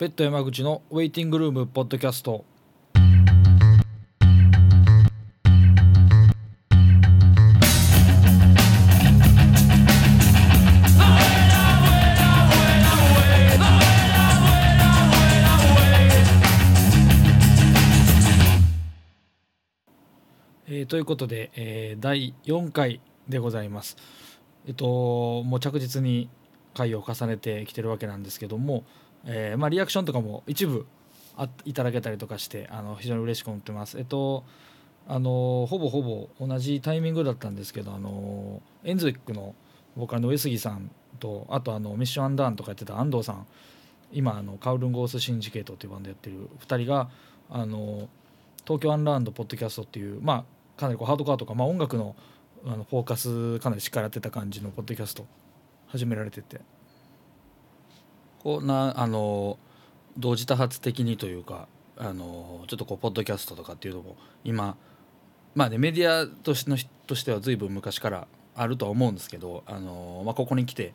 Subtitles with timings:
[0.00, 2.46] ベッド山口のウェイティングルームポッドキャスト
[20.66, 23.98] えーということで、えー第4回でございます。
[24.66, 26.30] えっともう着実に
[26.72, 28.84] 回を重ねてきてるわけなんですけども、
[29.24, 30.86] えーまあ、リアクションとかも一部
[31.36, 33.98] あいただけたりとかしてあの非常に嬉しく思ってます。
[33.98, 34.44] えっと
[35.08, 39.54] あのほぼほぼ同じタイミングだったんですけどあのエンズウィックの
[39.96, 43.46] ボーカルの上杉さんとあとあのミッションアンダーンとかやってた安藤さん
[44.12, 47.10] 今あのカウルンゴースシンジケートというバンドやってる2人が
[47.48, 48.08] あの
[48.64, 50.44] 東京アンラーンドポッドキャストっていうま
[50.76, 52.14] あかなりこうハードコアとか、まあ、音楽の
[52.64, 55.26] あのフォーカスかなりしっかりやってた感じのポッドキャスト
[55.88, 56.60] 始められてて
[58.42, 59.58] こうなあの
[60.18, 64.76] 同時多発的にというかあのちょっとこうポッドキャストとかっていうのも今
[65.54, 70.94] まあねメディアとしてのとしては随分昔からあるとは思うんですけどあの、まあ、ここに来て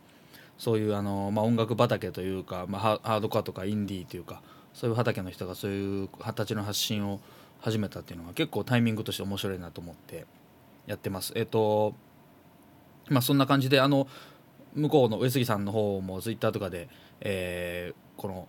[0.57, 4.41] そういうあの、まあ、音楽畑というか、まあ、ハードコアとかインディーというか
[4.73, 7.19] そういう畑の人がそういう形の発信を
[7.59, 10.25] 始めたっていうのが結構タイミングとして面白いなと思って
[10.85, 11.33] やってます。
[11.35, 11.95] えっと
[13.09, 14.07] まあそんな感じであの
[14.75, 16.89] 向こうの上杉さんの方もツイッターとかで、
[17.21, 18.47] えーこの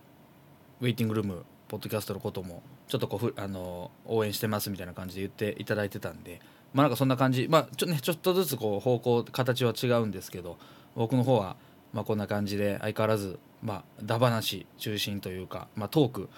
[0.81, 6.39] ウェイティングルームポッドキャストのこともちょっとこうふあの応援してますみたいな感じで言っていただいてたんで
[6.73, 10.57] まあなんかそんな感じまあちょ,、ね、ちょっとずつこう方向形は違うんですけど
[10.95, 11.57] 僕の方は
[11.93, 16.29] まあこんな感じで相変わらずまあダ話中心というか、まあ、トーク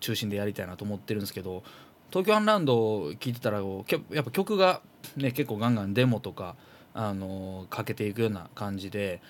[0.00, 1.62] 中心でやりたいなと思ってるんですけど
[2.10, 4.80] 東京アンラウンドを聞いてたらやっぱ曲が、
[5.16, 6.56] ね、結構ガンガンデモとか、
[6.94, 9.20] あのかけていくような感じで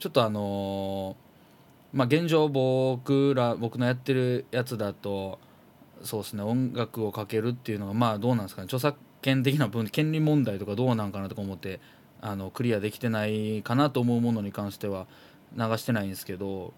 [0.00, 1.16] ちょっとあの
[1.96, 5.38] まあ現状僕ら僕のやってるやつだと
[6.02, 8.66] そうですね音楽をかけるっていうのがまあどうなんですかね。
[8.66, 11.80] 著作権的な分権利問題とかどうなんかなとか思って
[12.20, 15.06] あのクリアできてないかなと思うものに関しては
[15.56, 16.74] 流してないんですけど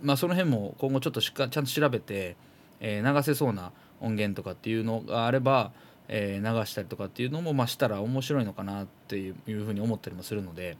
[0.00, 2.36] まあその辺も今後ちょっとしっかちゃんと調べて、
[2.78, 5.72] えー流せそうな音源とかっていうのがあれば、
[6.06, 10.78] えー流したりとかっていうのもまあしたら面白いのかなっていういうふうに思ったりもするので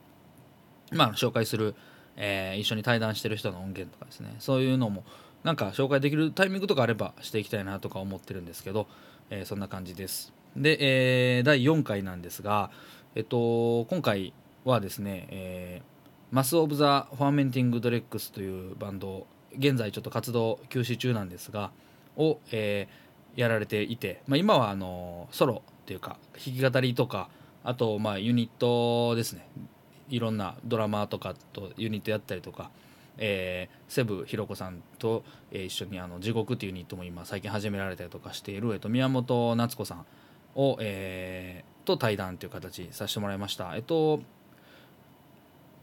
[0.92, 1.75] まあ紹介する、
[2.22, 5.04] えー一緒に対談してる人の音源とかですねそういうのも
[5.42, 8.86] なんか紹介できるタイミングとかあればしていきたいなとか思ってるんですけど、
[9.31, 10.32] えーそんな感じです。
[10.56, 12.70] で、えー第4回なんですが、
[13.14, 15.82] えっと、今回はですね、え
[16.31, 19.26] MASS OF THE FERMENTING DREGS というバンド
[19.56, 21.72] 現在ちょっと活動休止中なんですが
[22.16, 22.86] を、え
[23.36, 27.28] やられていて、まあ、今はあのソロっていうか弾き語りとか
[27.62, 29.47] あとまあユニットですね
[30.10, 32.71] いろんなドラマとかとユニットやったりとか、
[33.19, 40.06] えー世武裕子さんと、えー一緒にあの地獄っていうユニットも今最近始められたりとかしている、えっと、宮本菜津子さん
[40.54, 43.75] を、えーと対談という形させてもらいました。
[43.75, 44.21] えっと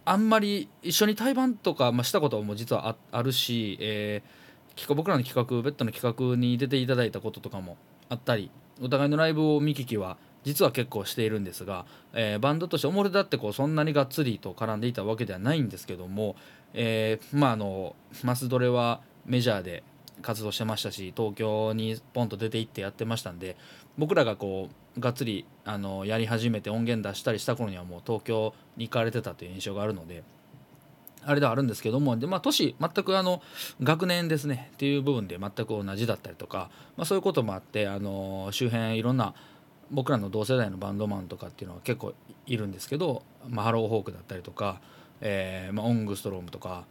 [0.05, 4.47] あんまり一緒に対バンとか、まあ、したことも実はあるし、えー
[4.93, 7.77] 僕らの企画ベッドの企画に出ていただいたこととかも
[8.09, 16.37] あったりお互いのライブを見聞きは実は結構しているんですが、えーバンドとしておもれだってこうそんなにがっつりと絡んでいたわけではないんですけども、
[16.73, 19.83] えーまああのマスドレはメジャーで
[20.21, 23.57] 活動してましたし東京にポンと出て行ってやってましたんで
[23.97, 30.23] 僕らがこうがっつりあのやり始めて音源出したりした頃にはもう東京に行かれてたという印象があるので
[31.25, 33.41] あれではあるんですけどもで、まあ、年全くあの
[33.83, 39.33] 学年ですねっていう部分で全く同じだったりとか、まあ、そういうこともあってあの周辺いろんな
[39.91, 42.13] 僕らの同世代のバンドマンとかっていうのは結構
[42.45, 44.81] いるんですけど、まあ、ハローホークだったりとか、
[45.21, 46.85] えーまあ、オングストロームとか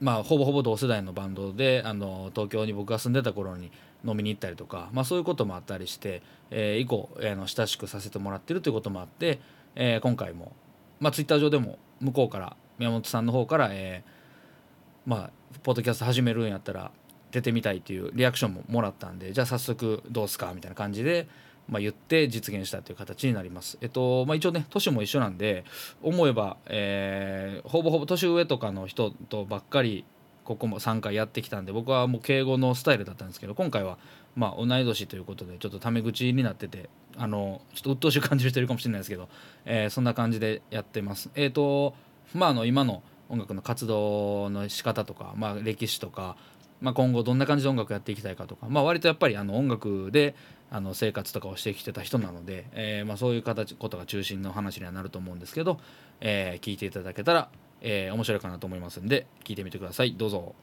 [0.00, 3.70] まあ、ほぼほぼ同世代のバンドであの東京に僕が住んでた頃に
[4.04, 9.40] 飲みに行ったりとか、まあ、そういうこともあったりして、えー以降、えーの親しくさせてもらってるということもあって、
[9.74, 10.52] えー今回も、
[11.00, 15.30] まあ、ツイッター上でも向こうから宮本さんの方から、えーまあ、
[15.62, 16.90] ポッドキャスト始めるんやったら
[17.30, 21.26] 出てみたいっていうリアクションももらったんでじゃあ早速どうすかみたいな感じで、
[21.68, 23.78] まあ、言って実現したという形になります。
[23.80, 25.64] えっとまあ、一応ね年も一緒なんで
[26.02, 30.04] 思えば、えーほぼほぼ年上とかの人とばっかり
[30.44, 33.98] ここも3回やってきたんで僕はもう敬語のスタイルだったんですけど今回は
[34.36, 39.28] まあ同い年ということでちょっとタメ口になっててあのちょっと鬱陶しい感じる人いるかもしれないですけど、
[39.64, 41.30] えーそんな感じでやってます。
[41.34, 41.94] えっ、と
[42.34, 46.36] まああの今の音楽の活動の仕方とか、まあ、歴史とか、
[46.80, 50.34] まあ、今後どんな感じで音楽やっていきたいかとか、まあ、割とやっぱりあの音楽で
[50.70, 55.78] あの生活とかをしてきてた人なので、えーまあ、そういう形ことが中心の話にはなると思うんですけど、
[56.20, 57.48] えー聞いていただけたら、
[57.80, 60.54] えー面白いかなと思いますんで聞いてみてくださいどうぞ。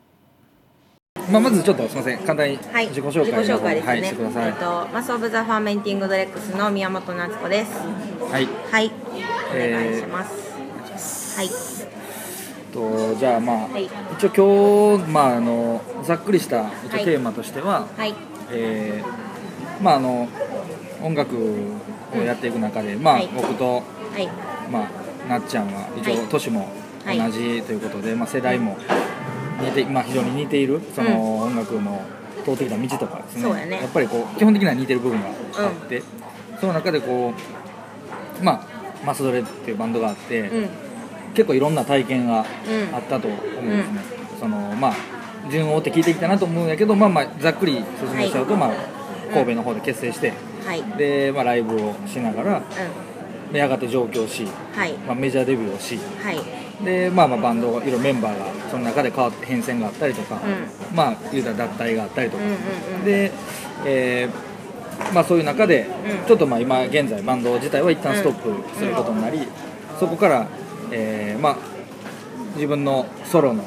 [1.31, 3.92] まあ、まずちょっとすみません簡単にはい、自己紹介の方自己紹介ですね。
[3.92, 7.71] はい、してください、えっと、 MASS OF THE FERMENTING DREGSの宮本菜津子です。
[8.30, 8.92] はいはい、お
[9.56, 10.54] えー願いします。
[11.38, 11.48] はい、
[12.73, 13.85] とじゃあまあ、はい。
[14.17, 17.05] 一応今日、まあ、あのざっくりした一応はい。
[17.05, 18.13] テーマとしては、はい、
[18.51, 20.27] えーまああの
[21.01, 21.35] 音楽
[22.13, 23.29] をやっていく中で、まあはい。
[23.35, 23.81] 僕と、は
[24.19, 24.27] い、
[24.71, 24.87] ま
[25.25, 26.19] あ、なっちゃんは一はい。
[26.19, 26.69] 応年も
[27.05, 27.31] 同はい。
[27.31, 28.77] じということで、まあ、世代も
[29.61, 32.01] 似て、まあ、非常に似ているその音楽の
[32.45, 33.41] 通ってきた道とかですね。
[33.43, 33.79] そうやね。
[33.85, 35.31] っぱりこう基本的には似てる部分があ
[35.69, 36.01] って、
[36.59, 37.33] その中でこ
[38.41, 40.69] うまあマスドレっていうバンドがあって、うん、
[41.33, 42.95] 結構いろんな体験がうん。
[42.95, 44.01] あったと思うんですね、
[44.39, 44.94] そのまあ
[45.51, 48.74] 順を追って聞いてきたなと思うんやけど、まあ、まあざっくり説明しちゃうと、まあ、
[49.33, 50.33] 神戸の方で結成して、
[50.65, 52.62] はい、うん、で、まあ、ライブをしながら
[53.51, 62.56] でやがて上京し、はい、まあ、メジャーデビューをしはい、で、まあ、まあバンドいろいろメンバーがその中で変わって変遷があったりとか、うまあ言うたら脱退があったりとか、うんうん
[63.00, 63.31] うんで、
[63.86, 64.53] えー
[65.13, 65.88] まあ、そういう中で、
[66.21, 66.27] うん。
[66.27, 69.39] ちょっとまあ今現在バンド自体は一旦ストップすることになり、
[70.00, 70.47] そこから、
[70.93, 71.57] えーまあ、
[72.55, 73.63] 自分のソロの、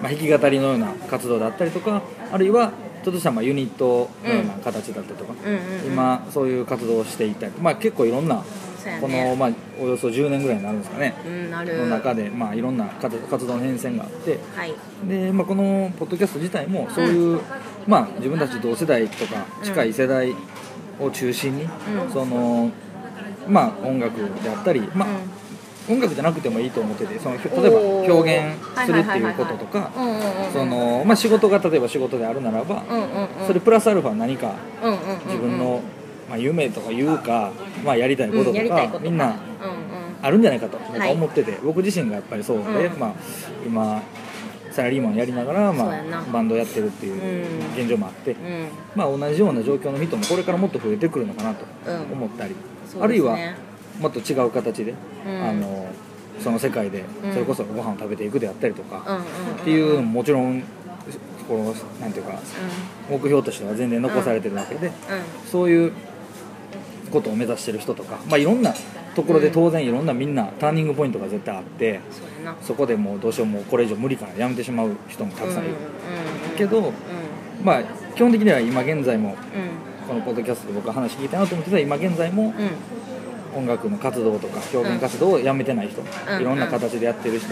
[0.00, 2.02] まあ、弾き語りのような活動だったりとか
[2.32, 2.72] あるいは
[3.04, 8.42] ちょっとしたまあユニットのような形だったりとか、うん、うん、うん、今そういう活動をしていたり、まあ、結構いろんな
[9.00, 11.14] この、まあ、およそ10年ぐらいになるんですかね。
[11.26, 11.50] うん。
[11.50, 14.74] の中で、まあ、いろんな活活動の変遷があってはい、
[15.08, 17.40] で、まあ、このポッドキャスト自体もそういう、
[17.86, 20.34] まあ、自分たち同世代とか近い世代
[21.00, 22.10] を中心に、うん。
[22.12, 22.70] その
[23.48, 25.08] まあ、音楽であったり、まあ
[25.88, 27.78] 音楽じゃなくてもいいと思っててその例えば
[28.14, 29.90] 表現するっていうこととか
[31.16, 35.82] 仕事が例えば仕事であるならば、うん、うん、うん、それプラスアルファ何かうん、うん、うん、自分の、
[36.28, 37.52] まあ、夢とかいうか、
[37.84, 39.36] まあ、やりたいこととかりたいことみんなうん、うん、
[40.22, 41.12] あるんじゃないかと僕ははい。
[41.12, 42.98] 思ってて、僕自身がやっぱりそうで、うん。
[42.98, 43.14] まあ、
[43.66, 44.02] 今
[44.70, 47.80] サラリーマンやりながら、まあバンドやってるっていううん。
[47.80, 52.54] 現状もあって、うん、まあ、同じような状況の人もこれからもっと増えてくるのかなとうん思ったり、
[52.90, 53.36] そうあるいは
[54.00, 54.94] もっと違う形で、
[55.26, 55.42] うん。
[55.42, 55.86] あの
[56.42, 57.32] その世界でうん。
[57.32, 59.20] それこそご飯を食べていくであったりとか、
[59.60, 60.62] っていうのももちろん
[61.48, 62.38] このなんていうか
[63.10, 64.86] 目標としては全然残されてるわけで。
[64.88, 64.92] うん、
[65.50, 65.92] そういう
[67.14, 68.74] ことを目指してる人とか、まあ、いろんな
[69.14, 72.00] ところで当然いろんなみんなターニングポイントが絶対あって
[72.60, 75.74] そこでもうどうしようもうこれ以上無理からやめてしまう人もたくさんいる、
[76.56, 76.92] けど、うん、
[77.62, 77.82] まあ
[78.14, 82.52] 基本的には今現在もうん、このポッドキャストで僕は話聞いたなと思ってたら今現在もうん、
[83.56, 86.04] 音楽の活動とか表現活動をやめてない人、う
[86.38, 86.40] ん。
[86.40, 87.48] いろんな形でやってる人。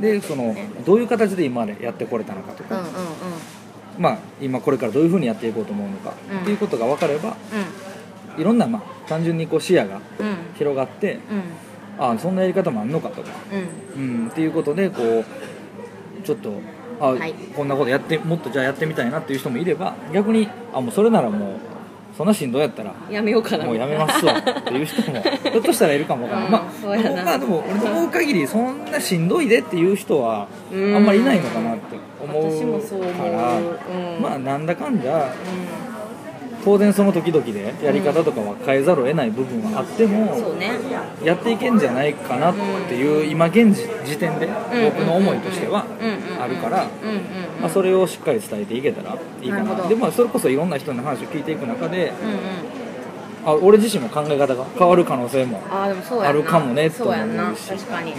[0.00, 0.68] でそのね。
[0.84, 2.94] どういう形で今までやってこれたのかとか、うん、うん、うん、
[3.98, 6.40] まあ今これからどういうふうにやっていこうと思うのか、うん。
[6.40, 7.36] っていうことが分かれば
[8.38, 11.18] いろんなまあ単純にこう視野がうん、うん、広がって
[11.98, 13.28] うん、ああそんなやり方もあんのかとか、
[13.96, 14.02] うん。
[14.02, 16.52] うん、っていうことでこうちょっと
[17.00, 17.32] あ、はい。
[17.32, 21.71] こんなことやってもっとじゃあやってみたいなっていう人もいれば逆にあもうそれならもう
[22.22, 22.94] そんなしんどいやったら？
[23.10, 23.64] やめようかな。
[23.64, 27.24] もうやめますわっていう人もひょっとしたらいるかもわからない、うんまあそうやな。
[27.24, 33.58] まあでも俺の思う限りそんなしんどいでっていう人はあんまりいないのかなって思うから。
[33.58, 33.60] う
[34.20, 34.22] ん。
[34.22, 35.30] まあなんだかんだう
[36.64, 40.36] 当然その時々でやり方とかは変えざるを得ない部分はあっても。
[41.24, 42.54] やっていけんじゃないかなっ
[42.88, 44.48] ていう今現時時点で
[44.84, 45.84] 僕の思いとしては
[46.40, 46.86] あるから。
[47.60, 49.88] まあ、それをしっかり伝えていけたらいいかな。
[49.88, 52.12] で、まあ、それこそいろんな人の話を聞いていく中で。
[53.44, 55.88] あ俺自身も考え方が変わる可能性もあ
[56.32, 57.70] るかもねと思うし。
[57.70, 58.12] 確かに。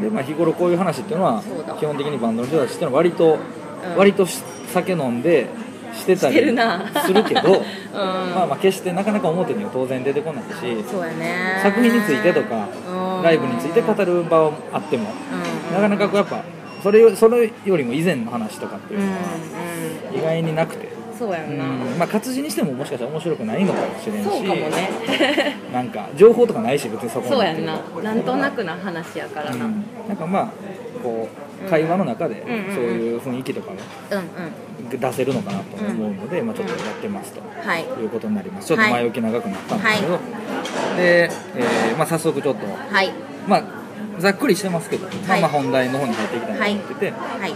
[0.00, 1.42] で、まあ、日頃こういう話っていうのは
[1.80, 3.96] 基本的にバンドの人たちっていうのは割と、うん。
[3.96, 5.48] 割とし酒飲んで
[5.94, 6.36] してたり
[7.06, 10.50] するけどうんまあまあ決してなかなか表には当然出てこないし
[10.90, 11.60] そうやね。
[11.62, 12.68] 作品についてとか
[13.18, 16.42] うんライブについて語る場はあってもうんなかなかこうやっぱ
[16.82, 19.18] それよそれよりも以前の話とかっていううんのは
[20.12, 20.18] うん。
[20.18, 21.64] 意外になくて、そうやんな。
[21.64, 25.56] うんまあ活字にしてももしかしたら面白くないのかもしれんしそうかもね。
[25.72, 27.78] なんか情報とかないし別にそこそうやんな。
[28.02, 29.56] なんとなくな話やからな。
[29.56, 30.48] うんうんなんかまあ
[31.02, 33.72] こう会話の中でうんうんうんそういう雰囲気とか
[34.10, 34.28] がうん。
[34.90, 37.82] 出せるのかなと思うので、まあ、ちょっとやってますとはい。
[37.84, 40.18] いうことになりますちょっと前置き長くなったんですけど、は
[40.96, 43.10] で、えーまあ、早速ちょっとはい。
[43.48, 43.84] まあ
[44.18, 47.52] ざっくりしてますけど、まあはいまあ本題の方に入っていきたいなと思ってて、はい。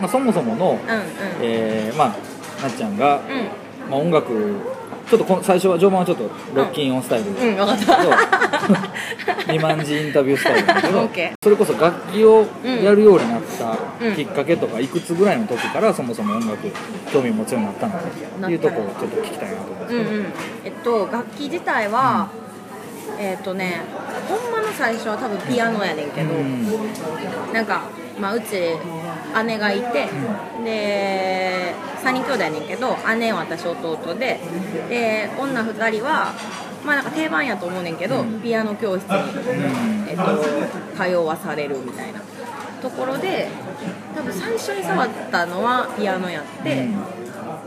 [0.00, 1.02] まあ、そもそもの、うんうん。
[1.40, 2.08] えーまあ
[2.62, 3.90] なっちゃんが、うん。
[3.90, 4.28] まあ、音楽
[5.08, 7.92] ちょっとこの最初は序盤はちょっとロッキンオンスタイルうん、で分かった。
[9.52, 11.08] 2万字インタビュースタイルだけど
[11.42, 13.41] それこそ楽器をやるようになっうん
[13.76, 16.68] たきっかけとかいくつぐらいの時からそもそも音楽
[17.12, 20.26] 興味持つようになったのかっていうところをちょっと聞きたいなと思うんですけど、うんうん。
[20.64, 22.28] えっと、楽器自体は、
[23.18, 23.82] えっとね、
[24.28, 26.66] ほんまの最初は多分ピアノやねんけど、うん。
[27.52, 27.82] なんか、
[28.18, 28.76] まあ、うち
[29.44, 30.08] 姉がいて、
[30.64, 34.40] で3人兄弟やねんけど姉私弟で
[34.88, 36.32] で女2人は
[36.84, 42.20] まあなんか定番やと思うねんけど、ピアノ教室に、えっと、通わされるみたいな
[42.82, 43.48] ところで
[44.14, 46.88] 多分最初に触ったのはピアノやって、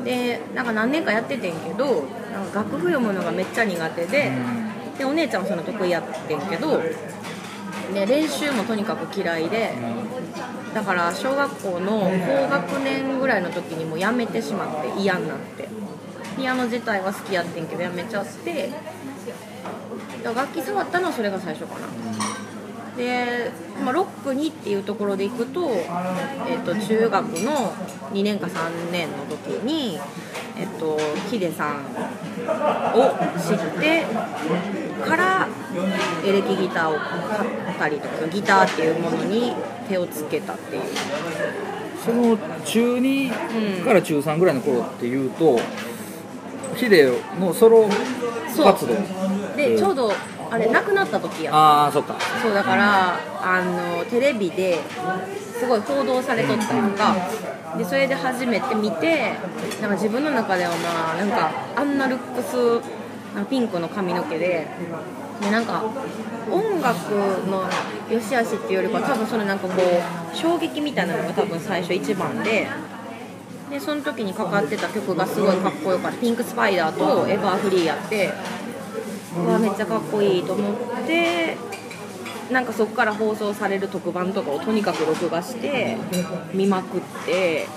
[0.04, 4.32] でなんか何年かやっててんけどなんか楽譜読むのがめっちゃ苦手で、
[4.98, 6.82] でお姉ちゃんはその得意やってんけど
[7.94, 9.72] で練習もとにかく嫌いで
[10.74, 15.68] だから小学校の高学年ぐらいの時にもうやめてしまって嫌になって。
[16.36, 18.70] ピアノ自体は好きやってんけどやめちゃって。
[20.24, 21.88] 楽器触ったのはそれが最初かな
[22.98, 23.52] で、
[23.84, 25.70] まあ、ロックにっていうところでいくと,、
[26.48, 27.74] えっと中学の
[28.14, 30.00] 2年か3年の時に、
[30.58, 30.98] えっと
[31.30, 31.86] ヒデさん
[32.96, 34.04] を知って
[35.06, 35.48] から
[36.26, 39.54] エレキギターを買ったりとかギターっていうものに
[39.90, 40.82] 手をつけたっていう。
[42.06, 45.60] その中2から中3ぐらいの頃っていうと、
[46.76, 47.90] ヒデのソロ
[48.64, 48.94] 活動
[49.56, 50.12] でちょうど
[50.56, 52.16] あれ亡くなった時やああそっか。
[52.42, 54.80] そうだからあのテレビで
[55.60, 57.16] すごい報道されとったりとか。
[57.78, 59.34] でそれで初めて見て
[59.82, 62.82] なんか自分の中ではまあなんかあんなルックス
[63.50, 64.66] ピンクの髪の毛で
[65.42, 65.84] でなんか
[66.50, 66.96] 音楽
[67.50, 67.68] の
[68.10, 72.68] 良し悪しっていうよりかは多分そのなんかこう衝撃みたいなのが多分最初一番で。
[73.70, 78.32] でその時にかかってた曲がすごいかっこよかった「ピンクスパイダー」と「エバーフリー」やってう
[79.44, 80.76] わめっちゃかっこいいと思っ
[81.06, 81.58] て
[82.52, 85.98] なんかそこから放送される特番とかをとにかく録画して
[86.54, 87.68] 見まくって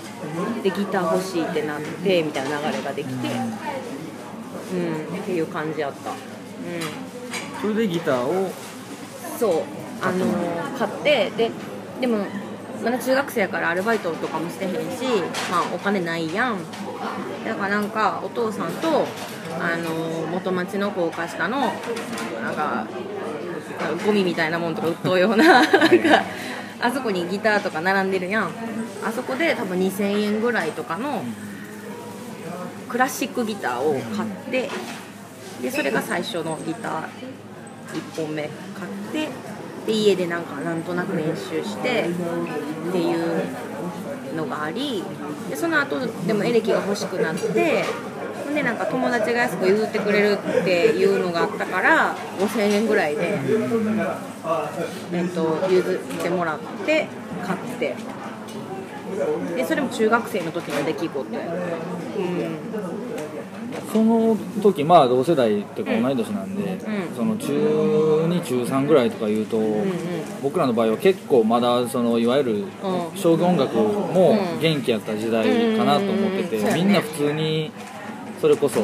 [0.63, 3.29] でギター欲しいってなってみたいな流れができて
[4.75, 4.77] う
[5.17, 6.11] んっていう感じやった。
[6.11, 6.17] うん。
[7.63, 8.51] それでギターを？
[9.39, 9.63] そう。
[10.03, 11.51] あのー買ってで
[12.01, 12.19] でも
[12.85, 14.77] まだ中学生やからアルバイトとかもしてへんし、
[15.51, 16.59] まあ、お金ないやん。
[17.45, 19.07] だからなんかお父さんと、
[19.61, 21.61] あのー元町の高架下の
[22.43, 22.87] なんか
[24.07, 26.23] ゴミみたいなもんとか売っとうようななんか
[26.81, 28.51] あそこにギターとか並んでるやん。
[29.05, 31.23] あそこで多分2000円ぐらいとかの
[32.89, 34.69] クラシックギターを買って
[35.63, 37.03] でそれが最初のギター
[38.17, 38.53] 1本目買っ
[39.13, 39.29] て
[39.87, 42.09] で家でなんかなんとなく練習して
[42.89, 45.03] っていうのがあり
[45.49, 47.85] でその後でもエレキが欲しくなって
[48.55, 53.39] でなんか友達が安く譲ってくれるっていうのがあったから5000円ぐらいで、
[55.13, 57.07] えっと、譲ってもらって
[57.45, 57.95] 買って。
[59.57, 61.35] でそれも中学生の時の出来事。
[61.35, 61.41] や
[62.19, 62.59] うん。
[63.93, 67.17] その時まあ同世代っていうか同い年なんで、うん。
[67.17, 69.93] その中2中3ぐらいとか言うと、うんうん。
[70.43, 73.17] 僕らの場合は結構まだそのいわゆるうん。
[73.17, 76.69] 商業音楽も元気やった時代かなと思ってて、うんうん。
[76.69, 76.69] うん。
[76.69, 76.83] そうやね。
[76.85, 77.73] みんな普通に
[78.41, 78.81] それこそ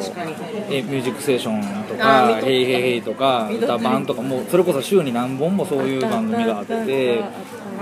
[0.69, 7.23] えミュージックステーションとか「ヘイヘイヘイ」とか歌番とかもうそれこそ週に何本もそういう番組があって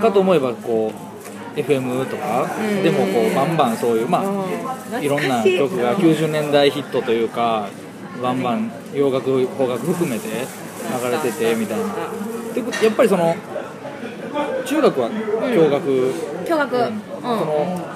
[0.00, 2.82] かと思えばこう FM とかうん。
[2.82, 5.04] でもこうバンバンそういうまあうん。
[5.04, 5.08] い。
[5.08, 7.68] ろんな曲が90年代ヒットというか
[8.22, 11.84] バンバン洋楽邦楽含めて流れててみたいな。
[12.54, 13.34] でやっぱりその
[14.64, 16.12] 中学は共学、
[16.44, 17.02] 驚愕うん。
[17.22, 17.93] その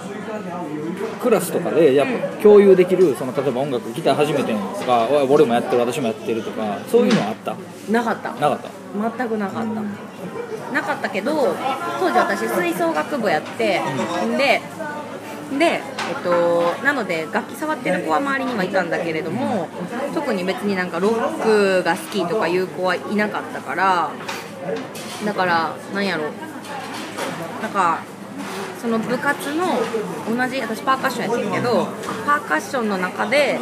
[1.28, 7.54] クラスとかでやっぱ共有できるその例えば音楽ギター初めてとか俺もやってる私もやってるとかそういうのはあった、
[7.92, 8.32] なかった。
[8.34, 9.18] なかった？
[9.18, 9.82] 全くなかった。
[10.72, 11.54] なかったけど
[12.00, 13.80] 当時私吹奏楽部やって
[14.36, 14.60] で
[15.58, 19.68] で、えっと、なので楽器触ってる子は周りにはいたんだけれども
[20.14, 24.10] 特に別になんかロックが好きとかいう子はいなかったから
[25.24, 26.24] だからなんやろ。
[27.62, 27.98] なんか
[28.80, 29.66] その部活の
[30.28, 31.86] 同じ私パーカッションやってんけど
[32.24, 33.58] パーカッションの中で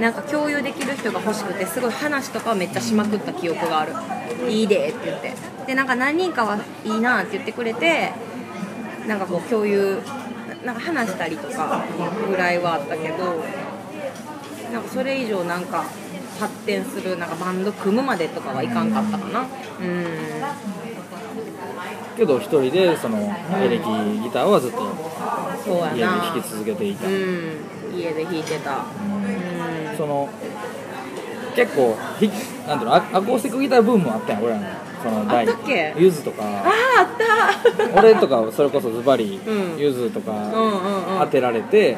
[0.00, 3.92] なんか共有できる人が欲しくてすごい話とかめっちゃしまくった記憶がある。
[4.48, 5.34] いいでって言って。
[5.66, 8.12] でなんか何人かはいいなって言ってくれて
[9.06, 10.00] なんかこう共有
[10.64, 11.84] なんか話したりとか
[12.26, 13.42] ぐらいはあったけど
[14.72, 15.84] なんかそれ以上なんか
[16.38, 19.40] 発展するなんかバンド組むまでとかはいかんかったかな。
[19.40, 20.06] うん。
[22.18, 23.18] けど一人でその
[23.62, 23.84] エレキ
[24.22, 24.82] ギターはずっと
[25.66, 27.14] 家でな弾き続けていた、うん。
[27.96, 28.78] 家で弾いてた。
[28.78, 29.96] うん。
[29.96, 30.28] その
[31.56, 32.28] 結構ひ
[32.66, 34.66] なんていうのアアコースティックギターブームもあったやん俺らの
[35.02, 35.94] そのあったっけ？
[35.96, 36.42] ゆずとか。
[36.42, 37.06] あああっ
[37.94, 37.98] た。
[38.00, 39.78] 俺とかはそれこそズバリうん。
[39.78, 40.32] ゆずとか
[41.20, 41.96] 当てられて、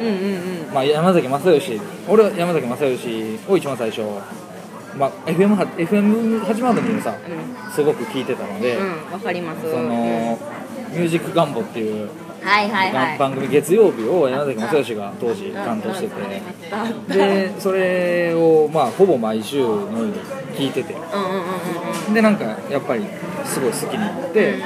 [0.72, 1.80] まあ、山崎正義。
[2.08, 4.02] 俺は山崎正義を一番最初、
[4.96, 9.70] まあ、FM, は FM 始まる時にさうすごく聴いてたので、んうんわかります。
[9.70, 10.38] その
[10.90, 12.08] ミュージックガンボっていう
[12.42, 13.18] はいはいはい。
[13.18, 16.42] 番組月曜日を柳崎正義が当時担当してて。
[17.08, 20.14] でそれをまあほぼ毎週のように
[20.56, 20.94] 聞いてて。
[22.12, 23.04] でなんかやっぱり
[23.44, 24.56] すごい好きになって。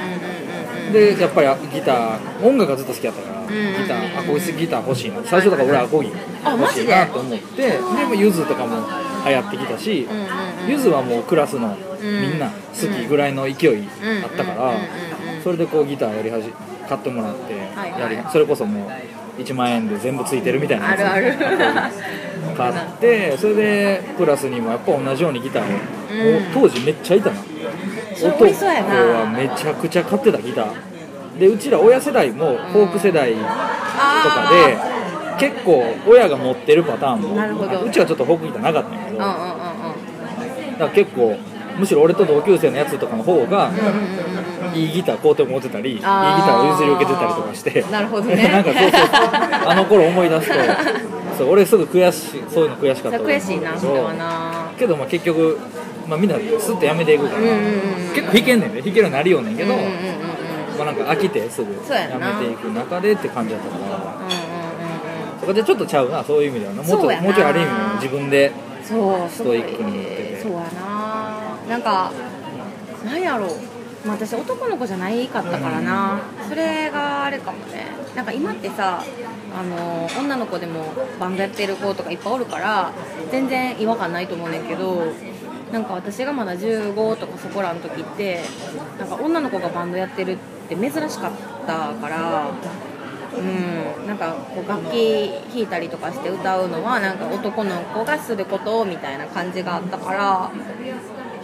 [0.91, 5.21] でやっぱりギター音楽がずっと好きだったからギターアコギギター欲しいな。
[5.23, 6.11] 最初だから俺アコギ
[6.45, 7.61] 欲しいなと思って。
[7.61, 7.79] で？
[7.79, 10.07] もゆずとかも流行ってきたし
[10.67, 12.55] ゆずはもうクラスのみんな好
[12.87, 13.87] きぐらいの勢い
[14.23, 14.73] あったから
[15.43, 16.49] それでこうギターやり始
[16.87, 17.53] 買ってもらって
[17.99, 22.15] やりそれこそもう1万円で全部ついてるみたいなやつ。
[22.55, 25.67] 買ってそれでクラスにもやっぱ同じようにギターを、
[26.53, 27.35] 当時めっちゃいたな。
[28.23, 31.39] 男はめちゃくちゃ買ってたギター。
[31.39, 34.94] でうちら親世代もフォーク世代とかあで
[35.39, 40.77] 結構親が持ってるパターンもうちはちょっとフォークギターなかったんやけどーうんうんだうんうん。
[40.77, 41.37] から結構
[41.77, 43.69] むしろ俺と同級生のやつとかの方が
[44.73, 48.35] いいギター買うて持ってたりいいギタあーーを譲り受けてたりとかしてなるほどね。
[48.49, 49.01] なんかそうそう
[49.69, 50.55] あの頃思い出すと
[51.37, 54.71] そう俺すぐ悔しいそういうの悔しかった悔しいなそれはな。
[54.77, 55.59] けどまあ結局、
[56.07, 57.61] まあ、みんなスッとやめていくから、うんうんうん
[58.15, 59.95] 結構弾けんねんね弾けるようになるようねんけど、うんうんうんうん
[60.77, 63.75] まあ、なんか飽きてすぐやめていく中でって感じだったか
[64.29, 64.54] ら
[65.45, 66.81] うんうんうんうんそこでちょっとちゃうなそういう意味ではな。
[66.81, 67.23] もうちょそうやな。
[67.23, 68.51] もうちょいある意味自分で
[68.83, 70.41] そうストイックになってて。
[70.41, 71.39] そうやな。
[71.69, 72.11] なんか
[73.05, 73.49] なんやろう、
[74.07, 76.19] まあ、私男の子じゃないかったからな。
[76.49, 77.85] それがあれかもね。
[78.15, 79.03] なんか今ってさ
[79.57, 82.91] あの女の子でもバンドやってる子とかいっぱいおるから
[83.31, 85.03] 全然違和感ないと思うねんけど
[85.71, 88.41] なんか私がまだ15とかそこらの時って
[88.97, 90.37] なんか女の子がバンドやってるっ
[90.69, 91.31] て珍しかっ
[91.67, 92.51] たから
[93.37, 100.51] うん、なんかこう楽器弾いたりとかして歌うのはなんか男の子がすることみたいな感じがあったから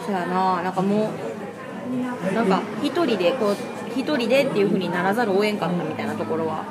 [0.06, 0.62] そやな。
[0.62, 3.56] なんかもうなんか一人でこう
[3.96, 6.64] 一人でっていう風にならざるを得んかったみたいなところは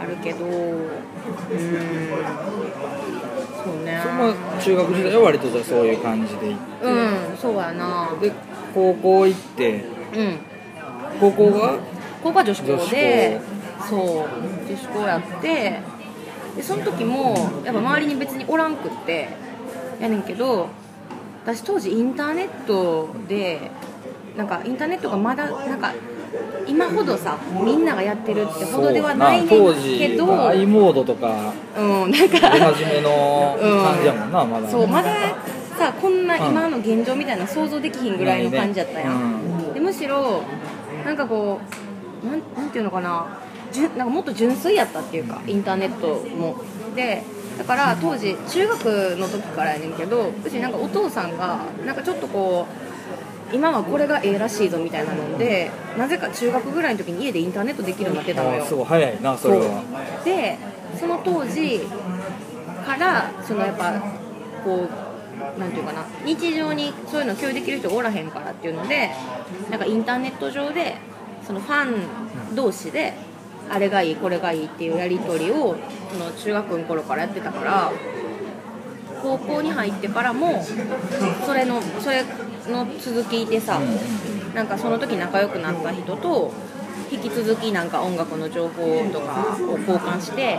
[0.00, 0.52] あるけどうん。
[3.64, 4.02] そうね。
[4.58, 6.90] そ中学時代は割とじゃあそういう感じで行って、う
[7.34, 8.10] んそうやな。
[8.20, 8.32] で
[8.74, 9.84] 高校行って。
[10.14, 10.38] うん。
[11.20, 11.78] 高校が？
[12.22, 13.40] 高校は女子校で
[13.88, 13.98] そう
[14.68, 15.80] 女子校やって
[16.56, 19.28] でその時もやっぱ周りに別におらんくって
[20.00, 20.68] やねんけど
[21.44, 23.70] 私当時インターネットで
[24.36, 25.92] なんかインターネットがまだなんか
[26.66, 35.36] 今ほどさみんながやってるってほどではないね当ん時けどは i モードとかうんなん出か始めの感じやもんな、まだそうまだ
[35.76, 36.50] さこんなうん。
[36.50, 40.42] 今の現状みたいな想像できひんぐらいの感じやったやん、でむしろ
[41.04, 41.60] なんかこ
[42.22, 43.26] うなんなんていうのかな
[43.72, 46.56] じゅなんかもっと純粋やったっていうかインターネットも。
[46.94, 47.22] で
[47.58, 48.84] だから当時中学
[49.18, 52.66] の時からやねんけどうちなんかお父さんがなんかちょっとこ
[53.50, 58.62] う今はこれがええらしいぞみたいなのでなぜか中学ぐらいの時に家でインターネットできるようになってたのよ。
[58.62, 59.82] あすごい早いなそれは。
[60.24, 60.58] で
[60.98, 61.80] その当時
[62.86, 64.00] からそのやっぱ
[64.64, 64.88] こ
[65.56, 69.10] うなんていうかな日常にそういうの共有できる人がおらへんからっていうので
[69.70, 70.96] なんかインターネット上で
[71.46, 73.12] そのファン同士で
[73.72, 75.74] あれがいいこれがいいっていうやり取りを
[76.10, 77.90] その中学の頃からやってたから
[79.22, 80.62] 高校に入ってからも
[81.46, 82.22] それのそれ
[82.68, 83.80] の続きでさ、
[84.54, 86.52] なんかその時仲良くなった人と
[87.10, 90.58] 引き続きなんか音楽の情報とかを交換して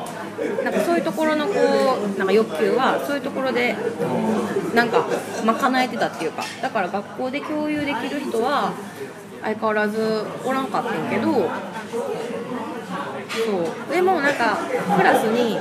[0.64, 3.76] なんかそういうところのこうなんか欲求はそういうところで
[4.74, 5.06] なんか
[5.46, 8.74] まあ叶えてたっていうかだから学校で共有できる人は
[9.44, 11.50] 相変わらずおらんかったんやけど
[13.30, 13.94] そう。
[13.94, 14.58] でもなんか
[14.96, 15.58] クラスに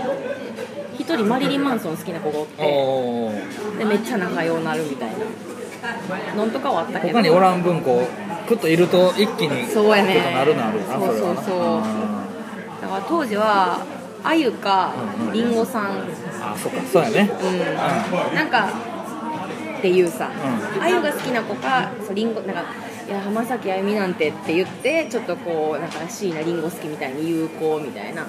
[0.99, 5.17] 一人マリリン・マンソン好きな子がおってでめっちゃ仲良うなるみたいな。
[6.37, 7.13] のんとかはあったけど。
[7.15, 10.33] 他におらん分こうクッといると一気にそうやね。
[10.35, 11.81] なるのあるなそうそうそう。
[11.81, 12.27] あ
[12.81, 13.81] だから当時は
[14.23, 15.33] あゆかうんうん。
[15.33, 16.83] りんごさん、うん、ーあそうか。
[16.83, 17.31] そうやね。
[18.35, 18.69] なんか
[19.79, 20.29] っていうさ。
[20.29, 22.65] うあゆが好きな子かそうりんごなんか
[23.09, 28.27] いや浜崎あゆみなんてって言ってちょっとこうなんか椎名林檎好きみたいに言う子みたいな。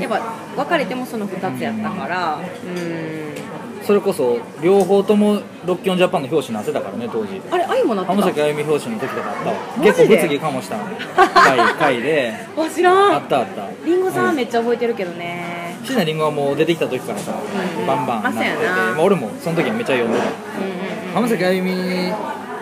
[0.00, 0.20] やっぱ
[0.56, 2.38] 別れてもその2つやったから。
[2.38, 3.34] うん。
[3.82, 7.40] それこそ両方ともロッキオンジャパンの表紙になってたからね当時。
[7.50, 8.14] あれあゆもなってた？
[8.14, 9.56] 浜崎あゆみ表紙の時とかあったわ。
[9.82, 10.76] 結構物議かもした
[11.32, 12.34] 回 回で。
[12.56, 13.14] あ知らん。
[13.14, 13.68] あったあった。
[13.84, 15.78] りんごさんはめっちゃ覚えてるけどね。
[15.84, 17.32] 椎名林檎はもう出てきた時からさ、
[17.86, 18.44] バンバンなってて、
[18.94, 20.24] まあ、俺もその時はめっちゃ読んでた。
[21.14, 21.72] 浜崎あゆみ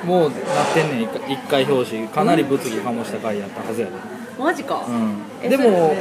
[0.08, 0.40] もうなっ
[0.72, 1.02] てんねん。
[1.02, 3.92] 一回一回表紙かなり物議かもした回やったはずやで、
[4.38, 5.16] マジか、うん。
[5.42, 5.94] えでも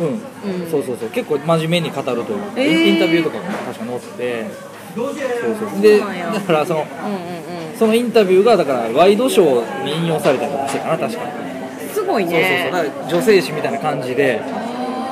[0.00, 0.70] うん、うん。
[0.70, 1.08] そうそうそう。
[1.10, 2.94] 結構真面目に語るというか、えー。
[2.94, 4.46] インタビューとかも確か載ってて。
[4.94, 6.30] そうそうでそうなんや。
[6.30, 7.78] だからそのうんうんうん。
[7.78, 11.20] そのインタビューがだからワイドショーに引用されたりとかしてかな確か。
[11.94, 12.70] すごいね。
[12.72, 12.94] そうそうそう。
[12.94, 14.42] だから女性誌みたいな感じで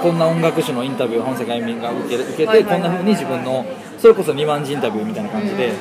[0.03, 2.81] こんな音楽誌のインタビューを本世界民が受け受けて、はいはいはい。
[2.81, 3.65] こんな風に自分の
[4.01, 5.73] それこそ二万字インタビューみたいな感じで、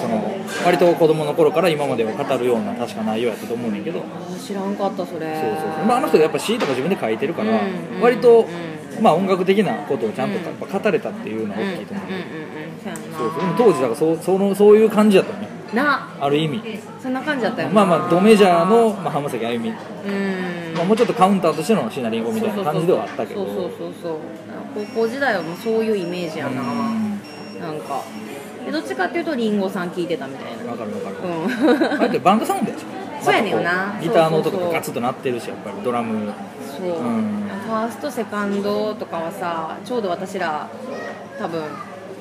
[0.00, 4.02] その割と子供の頃から今までを語るような確か内容やったと思うねんけど、
[4.44, 5.40] 知らんかったそれ。
[5.40, 5.86] そうそうそう。
[5.86, 7.60] まあ、あの人やっぱ詩とか自分で書いてるから、
[8.00, 15.48] 割と、うまあ、音楽的なことをちゃんとうんやっぱ語れたっていうのは大きいと思う、うんうんうんうんそうやんうでも当時だからそうそのそういう感じだったよね。
[15.74, 16.08] な。
[16.20, 16.62] ある意味。
[17.00, 17.74] そんな感じだったよな。
[17.74, 19.74] まあまあドメジャーの、まあ、浜崎あゆみ、うん。
[20.74, 23.44] まあ、もうちょっとカウンターとしてのシナリンゴみたいな感じではあったけど。
[23.44, 24.16] そうそうそうそう。
[24.74, 27.17] 高校時代はもうそういうイメージやな、うん
[27.60, 28.02] なんか。
[28.64, 30.72] でどっちかっていうとリンゴさん聞いてたみたいな。
[30.72, 32.00] わかるわかる、うん。
[32.00, 32.84] あれってバンドサウンドやし
[33.20, 35.76] そうやねんよなギターの音とかガツッと鳴ってるしやっぱり。
[35.82, 36.32] ドラム。
[36.76, 37.48] そう、うん。
[37.66, 40.68] ファーストセカンドとかはさちょうど私ら
[41.38, 41.62] 多分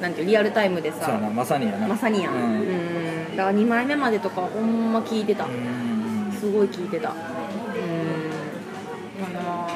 [0.02, 1.28] なんていうリアルタイムでそうやな。
[1.28, 1.88] さまさにやな。
[1.88, 3.34] まさにやん、ううん。
[3.34, 7.10] ん、だから2枚目までとかほんま聞いてた、うんすごい聞いてた。
[7.10, 7.15] うん。
[9.26, 9.67] かな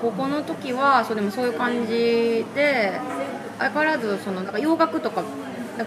[0.00, 2.98] 高校の時はそうでもそういう感じで
[3.58, 5.24] 相変わらずそのなんか洋楽とか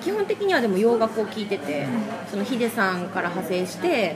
[0.01, 1.85] 基本的にはでも洋楽を聴いてて、
[2.29, 4.15] そのヒデさんから派生して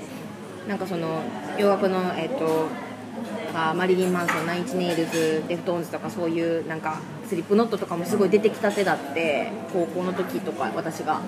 [0.69, 1.21] なんかその
[1.57, 2.67] 洋楽のえっ、と
[3.53, 11.21] あマリリン・マンソンナインインチネイルズデフトーンズとかそういうなんかスリップノットとかもすごい出てきたてだって高校の時とか私が。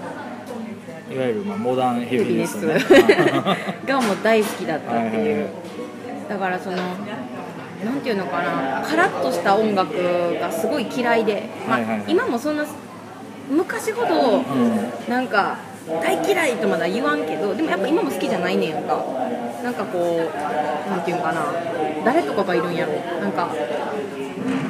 [1.09, 2.65] いわゆるまあモダンヘビーネス。
[2.65, 2.75] ね
[3.87, 5.03] がもう大好きだったっていう。
[5.03, 5.49] はいはいはい。
[6.29, 6.77] だからその
[7.83, 9.93] なんていうのかなカラッとした音楽
[10.39, 12.11] がすごい嫌いで、まあはいはいはい。
[12.11, 12.65] 今もそんな
[13.49, 15.09] 昔ほどうん。
[15.09, 15.57] なんか
[16.01, 19.03] 大嫌いとまだ言わんけどでもやっぱ今も好きじゃないねんやんか。
[19.63, 21.45] なんかこうなんていうんかな
[22.05, 22.93] 誰とかがいるんやろ。
[23.21, 23.49] なんか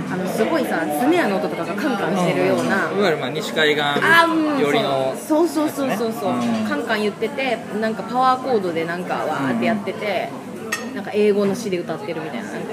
[0.09, 5.47] あのすごいさスネアの音とかがカンカンしてるような、いわゆるまあ西海岸あーうんよりのそう。
[5.47, 6.65] そうそうそうそう、うん。
[6.67, 10.29] カンカン言っててなんかパワーコードでなんかわーってやってて、
[10.95, 12.67] なんか英語の詩で歌ってるみたいななんか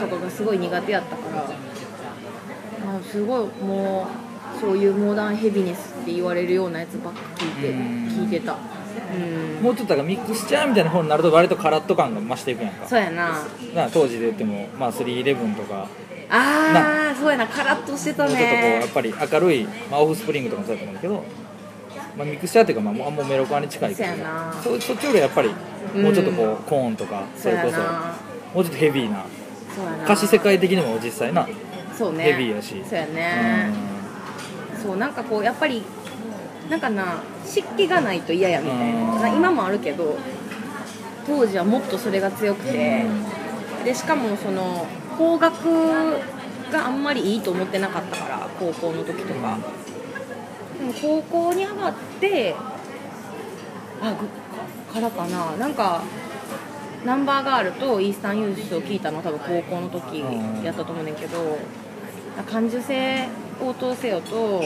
[0.00, 1.44] とかがすごい苦手やったから、
[2.84, 4.06] まあ、すごいも
[4.56, 7.78] うそういうモダンヘビネスって言われるようなやつばっか聞いて、うん。
[8.08, 8.56] 聞いてた。
[9.14, 9.62] うん。
[9.62, 12.86] もうちょっとだからミックスチャーみたいな方になると割とカラッと感が増していくやんか。
[12.86, 13.46] そうやな。
[13.74, 15.88] な当時で言ってもまあ311とか。
[16.32, 21.24] ああそうやなカラッとしてたもうちょっとこうやねっぱり明るい、まあ、オフスプリングとかもそうだと思うんだけど、
[22.16, 24.08] まあ、ミックスチャーっていうか、まあ、もうもうメロコアに近いけど。
[24.08, 24.52] そうやな。
[24.62, 25.50] そそっちよりやっぱり
[25.96, 28.14] うんもうちょっとこう、コーンとかそれこそな。
[28.54, 29.24] もうちょっとヘビーな
[30.04, 31.48] 歌詞世界的にも実際な、
[31.96, 32.24] そうね。
[32.24, 32.82] ヘビーやし。
[32.88, 33.70] そうやね、
[34.82, 35.82] そうなんかこうやっぱり
[36.68, 39.22] なんかな湿気がないと嫌やみたいな、うん。
[39.22, 40.16] な今もあるけど
[41.26, 43.04] 当時はもっとそれが強くて。
[43.80, 45.64] でしかもその邦楽
[46.70, 49.56] があんまりいいと思ってなかったから高校の時とか。
[50.78, 52.54] でも高校に上がって
[54.02, 55.56] あぐからかな。
[55.56, 56.02] なんか
[57.04, 60.20] ナンバーガールとイースタンユースを聞いたの多分高校の時
[60.62, 61.58] やったと思うねんけど
[62.50, 63.28] 感受性
[63.60, 64.62] 応答せよと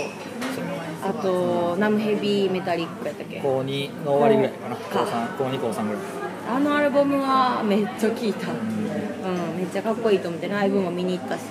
[1.03, 3.41] あとナムヘビーメタリックやったっけ？
[3.41, 4.77] 高2の終わりぐらいかな。
[4.77, 6.03] 高か3高2高3ぐらい。
[6.47, 11.43] あのアルバムはめっちゃ聴いた、うん、めっちゃかっこいいと思ってライブも見に行ったし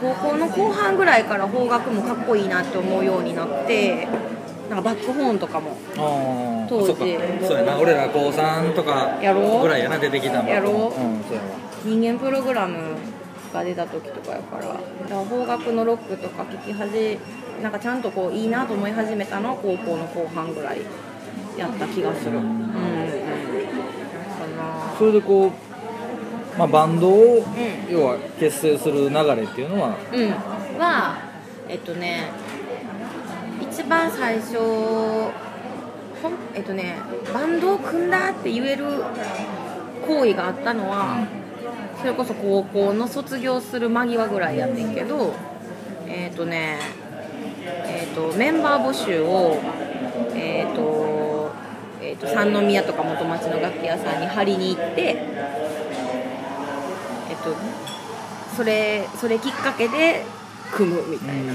[0.00, 4.08] 高校の後半ぐらいから邦楽もかっこいいなって思うようになって
[4.70, 5.76] なんかバックホーンとかも
[6.68, 6.94] 当時。
[7.46, 7.78] そうやな。
[7.78, 10.74] 俺ら高3とかやろぐらいやな出てきたのやろう。
[10.74, 11.48] んそうやわ。
[11.84, 12.96] 人間プログラム
[13.52, 14.66] が出た時とかやから。
[14.66, 17.18] だから邦楽のロックとか聴き始
[17.62, 20.80] なんかちゃんとこういいなと思い始めたのは高校の後半ぐらい
[21.58, 22.38] やった気がする。
[22.38, 22.44] うん。
[22.44, 22.80] うんか
[24.56, 24.98] な。
[24.98, 27.44] それでこう、まあ、バンドを、ん。
[27.90, 29.96] 要は結成する流れっていうのは？
[30.12, 30.30] うん。
[30.80, 31.18] は
[31.68, 32.30] えっとね
[33.74, 35.32] 一番最初ほん
[36.54, 36.94] えっとね
[37.34, 38.84] バンドを組んだって言える
[40.06, 41.26] 行為があったのは、
[41.98, 45.34] それこそ高校の卒業する間際ぐらいやってんけど
[46.06, 46.78] えっとね
[47.86, 49.58] えっとメンバー募集を
[50.36, 51.50] えっと
[52.00, 55.16] えっと三宮とか元町の楽器屋さんに張りに行ってえ
[57.32, 57.56] っと
[58.56, 60.24] それそれきっかけで
[60.72, 61.54] 組むみたいな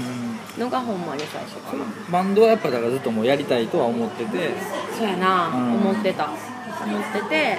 [0.58, 1.84] のがほんまに最初かな。
[2.10, 4.50] バンドはやっぱだからずっともうやりたいとは思ってて。
[4.96, 5.74] そうやな、うん。
[5.74, 6.28] 思ってた。
[6.28, 7.58] 思ってて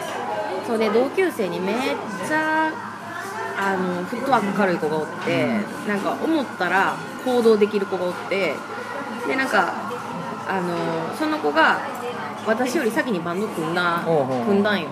[0.65, 1.75] そうで同級生にめっ
[2.27, 2.71] ちゃ
[3.55, 5.45] あのフットワーク軽い子がおって、
[5.87, 8.55] なんか思ったら行動できる子がおって
[9.27, 9.73] でなんか
[10.47, 11.81] あのその子が
[12.47, 14.01] 私より先にバンド組んだ
[14.47, 14.89] 組んだんよ。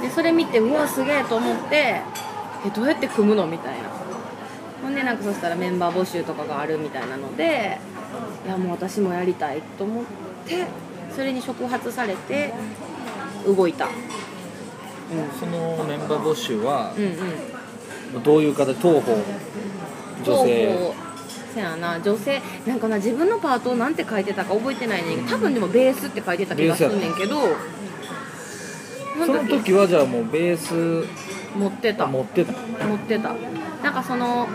[0.00, 2.00] でそれ見てうわすげえと思って
[2.64, 3.46] えどうやって組むの？
[3.46, 3.90] みたいな
[4.82, 7.78] ほんでなんかそしたらメンバー募集とかがあるみたいなので
[8.46, 10.04] いやもう私もやりたいと思っ
[10.46, 10.66] て
[11.14, 12.52] それに触発されて
[13.46, 13.88] 動いた。
[15.40, 17.04] そのメンバー募集はうん
[18.16, 18.22] うん。
[18.22, 19.16] どういう形東方
[20.24, 20.92] 女性？
[21.54, 22.00] せやな。
[22.00, 25.16] 女性なんかな自分のパートをなんて書いてたか覚えてないねん。
[25.16, 27.36] けど多分でもベースって書いてた気がすんねんけど
[29.26, 31.04] その時はじゃあもうベース
[31.56, 32.06] 持ってた。
[32.06, 32.52] 持ってた。
[32.86, 33.34] 持ってた。
[33.82, 34.48] なんかその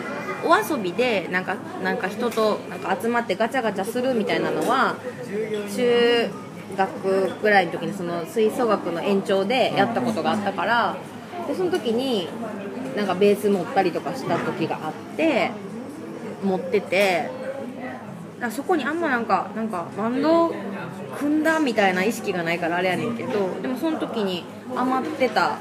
[0.45, 4.95] お遊びでなんかなんか人となんか集まってガチャガチャするみたいなのは
[5.75, 6.29] 中
[6.77, 10.95] 学ぐらいの時にその吹奏楽の延長でやったことがあったから
[11.47, 12.27] でその時に
[12.95, 15.51] なんかベース持ったりとかした時があって
[16.43, 17.29] 持ってて
[18.39, 20.53] だそこにあんまなんかなんかバンド
[21.17, 24.43] 組んだみたいな意識がないからあれやねんけどでもその時に
[24.75, 25.57] 余ってた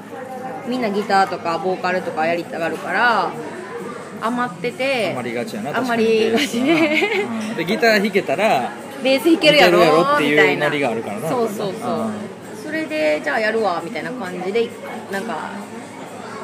[0.67, 3.31] みんなギターとかボーカルとかやりたがるから
[4.21, 6.63] 余ってて余りがちやなあんまりがち。
[6.63, 7.57] ねうん。
[7.57, 8.73] でギター弾けたら
[9.03, 9.79] ベース弾けるやろ？
[9.79, 11.29] るやろっていうノリがあるからな。
[11.29, 11.91] そうそうそう。
[12.01, 12.13] うん。
[12.63, 14.69] それでじゃあやるわみたいな感じで
[15.13, 15.51] なんか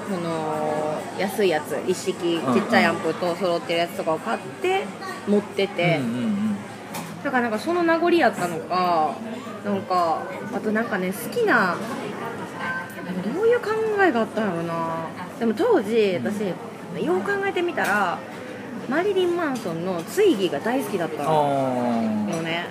[0.08, 4.84] その安いやつ一式うんちっちゃいアンプと揃ってるやつとかを買って
[5.26, 6.56] 持ってて、うんうんうん。
[7.24, 9.14] だからなんかその名残やったのか
[9.64, 10.22] なんか
[10.54, 11.76] あとなんかね好きな
[13.34, 13.68] どういう考
[14.02, 15.06] えがあったんやろな。
[15.38, 16.52] でも当時私
[16.98, 18.18] よう考えてみたら
[18.88, 22.66] マリリン・マンソンの追義が大好きだったのね。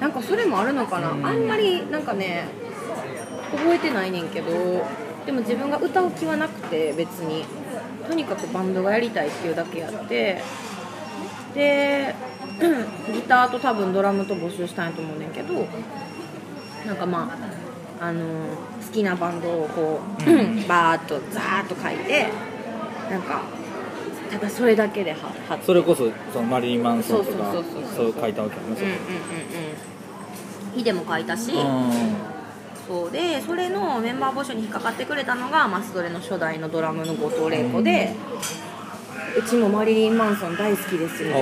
[0.00, 1.26] なんかそれもあるのかな、うん。
[1.26, 2.48] あんまりなんかね
[3.52, 4.50] 覚えてないねんけど
[5.24, 7.44] でも自分が歌う気はなくて別に。
[8.06, 10.40] とにかくバンドがやりたいっていうだけやって。
[11.54, 12.14] で
[13.12, 15.66] ギターと多分ドラムと募集したんやと思うねんけど
[16.86, 17.36] なんかま
[18.00, 18.22] ああの
[18.86, 20.64] 好きなバンドをこう、うん。
[20.68, 22.28] バーッとザーッと書いて
[23.10, 23.42] なんか
[24.30, 25.16] ただそれだけでは
[25.48, 28.20] 貼ってそれこそそのマリリン・マンソンとかそうそうそうそうそう。
[28.20, 28.88] 書いたわけやねうんうんうんう
[30.74, 30.76] ん。
[30.76, 31.62] 火でも書いたし、それ
[32.86, 38.14] そうでそれのメンバー募集に引っかかってくれたのがマスドレの初代のドラムの後藤玲子で、
[39.38, 41.38] うちもマリリン・マンソン大好きですうんよあ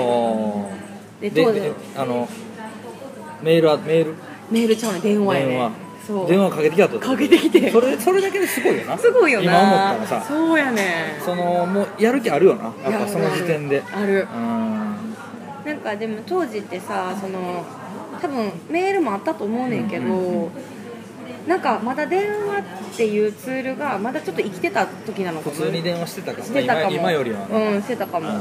[1.20, 1.20] ー。
[1.22, 2.28] でで当時であの
[3.42, 4.14] メールはメール？
[4.50, 5.70] メールちゃうね電話やね
[6.28, 6.98] 電話かけてきたと？
[6.98, 7.70] かけてきて。
[7.70, 8.98] それそれだけですごいよな。
[8.98, 9.44] すごいよな。
[9.44, 10.26] 今思ったらさ。
[10.28, 12.64] そうやねそのもうやる気あるよな。
[12.90, 13.82] やっぱその時点で。
[13.92, 15.14] あるうん。
[15.64, 17.64] なんかでも当時ってさその
[18.20, 20.50] 多分メールもあったと思うねんけど、うん
[21.46, 25.54] なんかまだ電話っていうツールがまだちょっと生きてた時なのかも。
[25.54, 26.90] 普通に電話してたからしてたかも。
[26.92, 28.32] 今今よりはな、うんしてたかも、う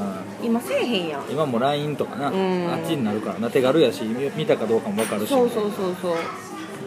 [0.41, 1.23] 今せえへんやん。
[1.29, 2.71] 今も LINE とかな、うん。
[2.71, 3.49] あっちになるからな。
[3.49, 5.29] 手軽やし見見たかどうかも分かるし。
[5.29, 6.15] そうそうそうそう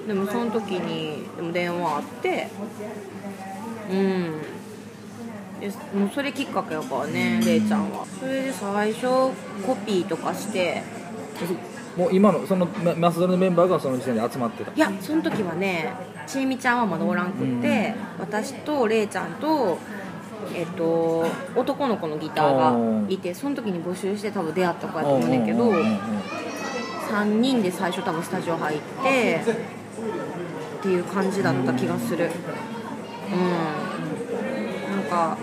[0.07, 2.49] でもその時にでも電話あって
[3.90, 4.42] うん。
[5.61, 8.05] でもうそれきっかけやからねれいちゃんは。
[8.21, 9.07] それで最初
[9.64, 10.83] コピーとかして
[11.97, 14.73] もう今のそのママスドルのメンバーがその時点で集まってた。
[14.73, 15.95] いやその時はね
[16.27, 19.79] ちえみちゃんはまだおらんくって、私とれいちゃんと
[20.55, 25.97] えっと男の子のギターがいてその時に募集して多分出会った子やと思うねんけどうんうんうんうん
[27.07, 29.40] 3人で最初多分スタジオ入って
[30.79, 32.31] っていう感じだった気がする。
[33.33, 34.97] うん。
[34.97, 35.37] なんか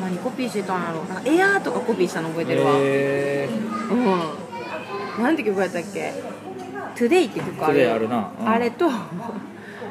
[0.00, 1.04] 何コピーしてたんやろ。
[1.04, 3.48] なんかエアーとかコピーしたの覚えてるわ、へ
[3.90, 5.22] うん。
[5.22, 6.12] なんて曲やったっけ
[6.94, 7.92] 「Today」って曲ある。
[7.92, 8.30] あるな。
[8.40, 8.48] うん。
[8.48, 8.88] あれと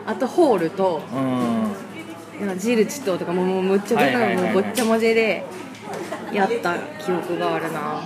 [0.06, 2.48] あと「ホール」とーうん。
[2.48, 5.44] なんかジルチととかももうむっちゃ出たのもうごっちゃ混ぜで
[6.32, 8.02] やった記憶があるな。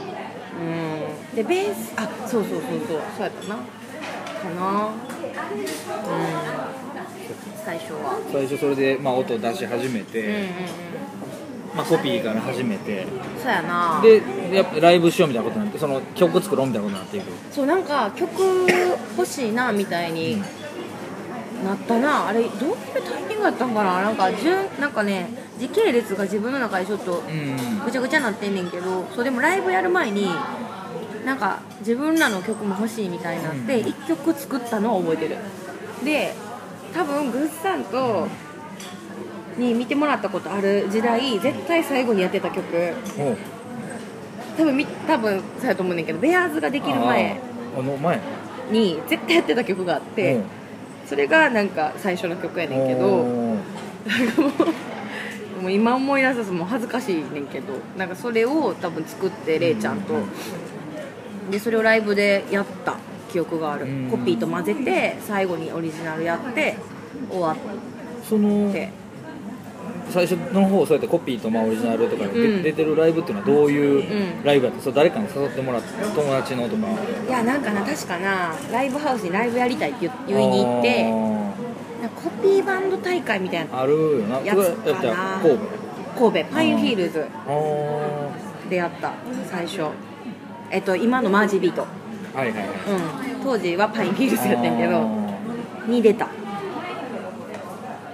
[0.60, 1.36] うん。
[1.36, 3.00] でベースあそうそうそうそう。
[3.18, 3.58] そうやったな
[4.42, 4.88] かな。
[4.88, 4.94] うん。
[7.64, 8.20] 最初は。
[8.32, 10.48] 最初それで、まあ、音出し始めうんうんて、うん。
[11.76, 13.06] まあ、コピーから始めて。
[13.42, 14.02] そうやな。
[14.02, 14.22] で
[14.56, 18.30] やっぱライブしようみたいなことになってその曲作ろうみたいなことになっていくそうなんか曲
[19.18, 20.42] 欲しいなみたいに
[21.64, 22.28] なったな。
[22.28, 22.76] あれどういう
[23.10, 24.02] タイミングやったんかな。
[24.02, 27.86] なんか順なんかね時系列が自分の中でちょっとうん。
[27.86, 30.28] ぐちゃぐちゃなってんねんけどそうでもライブやる前に
[31.26, 33.88] なんか自分らの曲も欲しいみたいになってうん。
[33.88, 35.38] 1曲作ったのを覚えてる。
[36.04, 36.34] で
[36.94, 38.28] 多分グッさんと
[39.58, 42.64] に見てもらったことある時代絶対最後にやってた曲。
[44.58, 47.40] 多分み多分そうやと思うねんけどベアーズができる前
[47.78, 48.20] あの前。
[48.72, 50.44] に絶対やってた曲があってうん。
[51.06, 53.08] それがなんか最初の曲やねんけど
[55.62, 60.14] もう今思い出すともう恥ずかしいねんけどなんかそれを多分作ってれいちゃんと
[61.50, 62.98] でそれをライブでやった
[63.32, 63.86] 記憶がある。
[63.86, 64.10] うん。
[64.12, 66.76] コピーと混ぜて最後にオリジナルやって
[67.30, 67.56] 終わ
[68.28, 68.90] そのって。
[70.10, 72.64] 最初の方そうやってコピーとまあオリジナルとかでうん。
[72.64, 74.44] 出てるライブっていうのはどういううん。
[74.44, 74.82] ライブやった？
[74.82, 76.88] それ誰かに誘ってもらって友達のとか。
[77.28, 81.06] いやなんかな確かなライブハウスにライブやりたいって言言いに行って
[82.10, 84.40] コピーバンド大会みたいなあるよな。
[84.42, 85.82] やったらかな神戸？
[86.20, 89.14] 神戸パインフィールズあでやった
[89.50, 89.84] 最初
[90.72, 91.86] えっと今のマージビート。
[92.34, 92.68] あはいはいはい。
[92.68, 93.44] うん。
[93.44, 96.28] 当時はパインフィールズやったんやけどあに出た。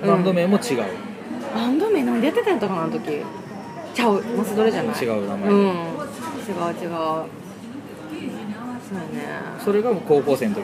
[0.01, 0.83] ーバンド名も違う、
[1.55, 3.23] バンド名なんでやってたんやったかなあの時。
[3.93, 4.21] ちゃう。
[4.21, 5.03] マスドレじゃない。
[5.03, 5.49] 違う名前。
[5.49, 5.57] うん。
[5.57, 6.89] 違う違う。
[8.87, 9.27] そうやね。
[9.63, 10.63] それがもう高校生の時。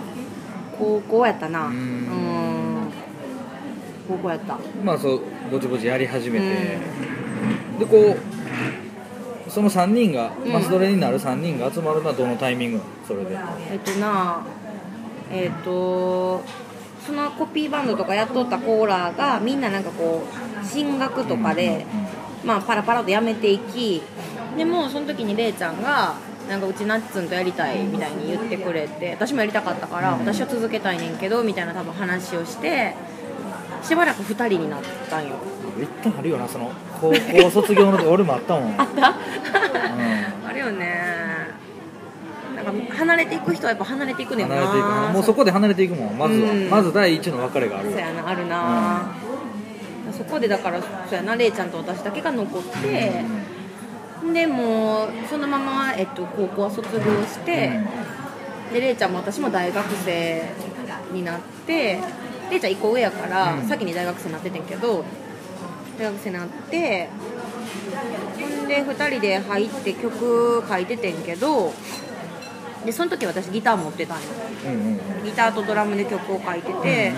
[0.78, 1.68] 高校やったな。
[1.68, 1.78] ううん。
[1.78, 2.92] ん
[4.08, 4.58] 高校やった。
[4.84, 6.78] まあそうぼちぼちやり始めて、
[7.80, 8.18] でこう
[9.54, 10.52] その3人が、うん。
[10.52, 12.82] マスドレになる3人が集まるのはどのタイミング？
[13.08, 13.38] それで。
[13.72, 14.44] えっとな
[15.32, 16.42] えっと
[17.06, 20.24] そのコピーバンドとかやっとったコーラがみんななんかこ
[20.62, 21.86] う進学とかで、
[22.44, 24.02] まあパラパラとやめていき。
[24.58, 26.16] でもその時にれいちゃんが
[26.48, 32.96] なんかうちナッツンとやりたいみたいに言ってくれて私もやりたかったから私は続けたいねんけどみたいな多分話をして
[33.84, 35.36] しばらく2人になったんよ。
[35.82, 38.76] 一旦あるよなその高校卒業の時俺もあったもん。
[38.80, 39.10] あった？
[39.10, 39.14] う
[40.48, 41.04] あるよね。
[42.56, 44.56] なんか離れていく人はやっぱ離れていくんねんな。
[44.56, 44.86] 離れていく。
[44.86, 46.70] なもうそこで離れていくもんまずは、うん。
[46.70, 49.02] まず第一の別れがあるそうやなあるな、
[50.18, 53.12] そこでだからそうやなれいちゃんと私だけが残って、
[54.34, 57.82] でもうそのまま、えっと、高校は卒業して、
[58.72, 60.44] でれいちゃんも私も大学生
[61.12, 62.00] になって
[62.52, 63.68] れいちゃん1個上やから、うん。
[63.68, 65.04] 先に大学生になっててんけど
[65.98, 67.10] 大学生になって
[68.40, 71.74] ほんで2人で入って曲書いててんけど
[72.86, 74.24] でその時私ギター持ってたんよ。
[75.24, 77.14] ギターとドラムで曲を書いてて、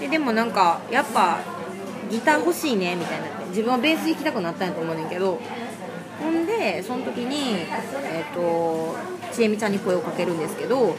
[0.00, 1.38] ででもなんかやっぱ
[2.10, 5.40] ギター欲しいねみたいになって自分はベース弾きたくなったんやと思うねんけど
[6.20, 7.60] ほんでその時に
[8.04, 8.96] えっ、と
[9.32, 10.96] ちえみちゃんに声をかけるんですけど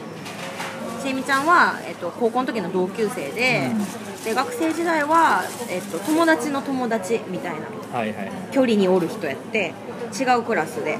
[1.06, 3.70] ちえみちゃんは、えっと高校の時の同級生で,、
[4.24, 9.72] で学生時代は、えっと友達の友達みたいなはいはい距離におる人やって
[10.18, 10.98] 違うクラスで、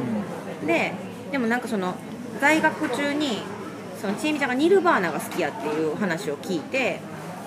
[0.65, 0.93] で
[1.33, 1.97] でもなんかその
[2.41, 3.43] 在学中に
[4.01, 7.01] そのちえみちゃんがニルバーナが好きやっていう話を聞いて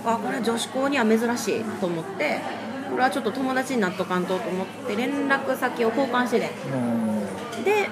[0.06, 2.41] あこれは女子校には珍しいと思って
[2.89, 7.63] これはちょっと友達になっとかんとと思って連絡先を交換してねうん。
[7.63, 7.88] で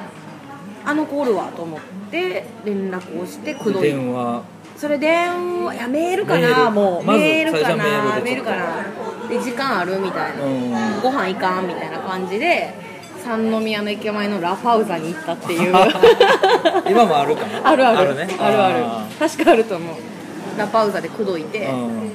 [0.85, 8.85] あの子おるわと思って連絡をしてくどい電話それ電話いやメールかなもうメールかなメールかな。
[9.27, 10.43] で時間あるみたいな。
[10.45, 11.01] うん。
[11.01, 12.73] ご飯行かんみたいな感じで
[13.23, 15.73] 三宮の駅前のラファウザに行ったっていう。
[16.89, 17.99] 今もあるかなあるある。
[17.99, 18.27] あるね。
[18.39, 18.85] あるある。
[18.85, 19.95] あ確かあると思う。
[20.57, 22.11] ラファウザで口説いて、ーうん。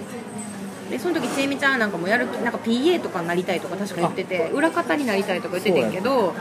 [0.93, 6.35] でその時ちえみちゃんなんかもうやる気なんか PA とかになりたいとか確か言ってて裏方になりたいとか言っててんけど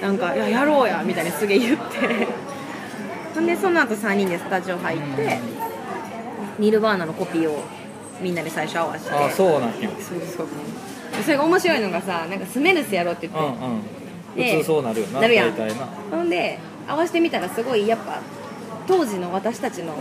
[0.00, 2.26] なんか「いややろうや」みたいなすげえ言って
[3.40, 5.38] でその後3人でスタジオ入って
[6.58, 7.62] ニルバーナのコピーを
[8.20, 9.14] みんなで最初合わせて。
[9.14, 9.88] あそうなんや。
[9.90, 10.48] そうそう
[11.22, 13.82] それが面白いのがさなんかスメルスやろうって言って、うんうん。
[14.36, 15.52] で普通そうなるよななるやん。
[16.10, 18.20] ほんで合わせてみたらすごいやっぱ
[18.86, 19.94] 当時の私たちの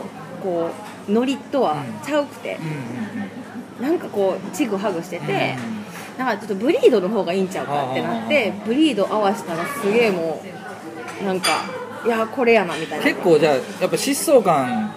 [0.44, 0.70] こ
[1.08, 2.58] うノリとはちゃうくて。
[2.60, 3.42] う、ん
[3.82, 5.56] なんかこうチグハグしてうんて、
[6.16, 10.40] なんかちょっとブリードの方がいいんちゃうかってなってブリード合わせたらすげえも
[11.20, 11.64] うなんか
[12.06, 13.06] いやこれやなみたいな。
[13.06, 14.94] 結構じゃあやっぱ疾走感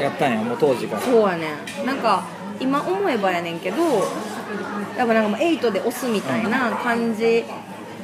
[0.00, 1.02] やったんやもう当時から。
[1.02, 1.48] そうやね
[1.82, 1.86] ん。
[1.86, 2.24] なんか
[2.58, 3.76] 今思えばやねんけど
[4.96, 7.44] やっぱなんかもう8で押すみたいな感じ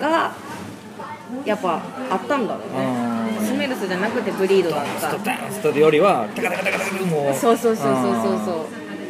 [0.01, 0.33] が
[1.45, 2.85] やっぱあったんだろうね。
[3.41, 3.47] うん。
[3.47, 8.67] スメルスじゃなくてブリードだっストたダンストよりはタカタカタカタカもうそうそうそうそうそうそ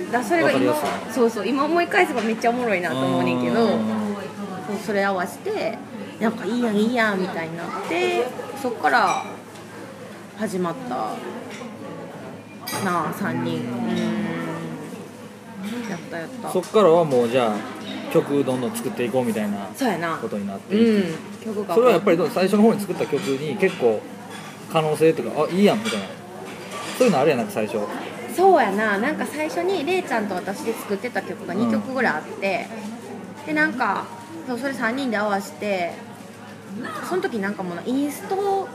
[0.08, 0.74] うだそれが今
[1.12, 3.70] そうそう今思い返せばめっちゃおもろいなと思うねんけどうん
[4.66, 5.78] そうそれ合わせて
[6.20, 8.24] なんかいいやんいいやんみたいになって
[8.66, 9.22] そっから
[10.36, 10.88] 始まった
[12.84, 13.58] なあ3人。
[13.58, 13.62] うん。
[15.88, 16.50] やったやった。
[16.50, 17.56] そっからはもうじゃあ
[18.12, 20.16] 曲どんどん作っていこうみたいなそうやな。
[20.16, 21.04] ことになってうん。
[21.44, 21.76] 曲が。
[21.76, 24.00] それはやっぱり最初の方に作った曲に結構
[24.72, 26.06] 可能性とかあいいやんみたいな。
[26.98, 27.78] そういうのあるやんな最初。
[28.34, 28.98] そうやな。
[28.98, 32.66] なんか最初にれいちゃんと私で作ってた曲が2曲ぐらいあって、
[33.46, 34.06] でなんか
[34.48, 36.04] そうそれ3人で合わせて
[37.08, 38.68] その時なんかもうなインスト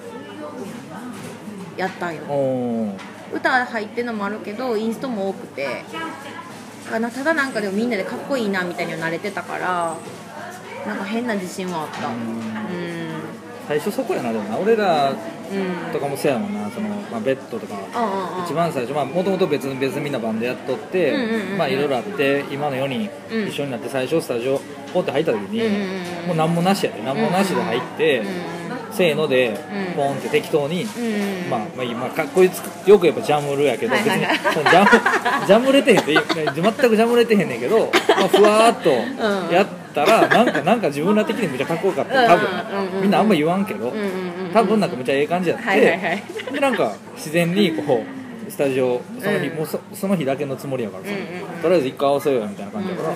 [1.78, 2.22] やったんよ。
[3.34, 5.84] 歌入ってるのもあるけどインストも多くて。
[6.92, 9.96] ただなんかでもみんなでかっこいいなみたいには慣れてたから
[10.86, 12.08] なんか変な自信はあった。
[12.08, 12.16] うん。
[13.66, 14.58] 最初そこやなでもな。
[14.58, 15.41] 俺らうん
[15.92, 17.76] とかもそうやもんなその、まあ、ベッドとか。
[18.46, 21.14] 一番最初もともと別に別にみんなバンドやっとって、
[21.58, 23.48] まあいろいろあって今の4人うん。
[23.48, 24.60] 一緒になって最初スタジオ
[24.94, 27.02] ポンって入った時に、もう何もなしやで。
[27.04, 28.24] 何もなしで入って、
[28.92, 29.96] せーのでうん。
[29.96, 36.24] ポンって適当に、うんまあまあいいまあかっこいいつくよく言えばジャムルやけど、別にジャムジャムれてへんって全
[36.90, 39.52] くジャムれてへんねんけど、まあ、ふわーっとん。
[39.52, 42.28] やったら、なんかなんか自分ら的にめっちゃかっこよかった。
[42.28, 43.94] 多分、みんなあんま言わんけど、
[44.54, 48.04] 多分なんかめっちゃええ感じやって、でなんか自然にこ
[48.48, 49.58] うスタジオその日、うん。
[49.58, 51.10] もうそその日だけのつもりやからさ、
[51.62, 53.14] とりあえず一回合わせようよみたいな感じだから、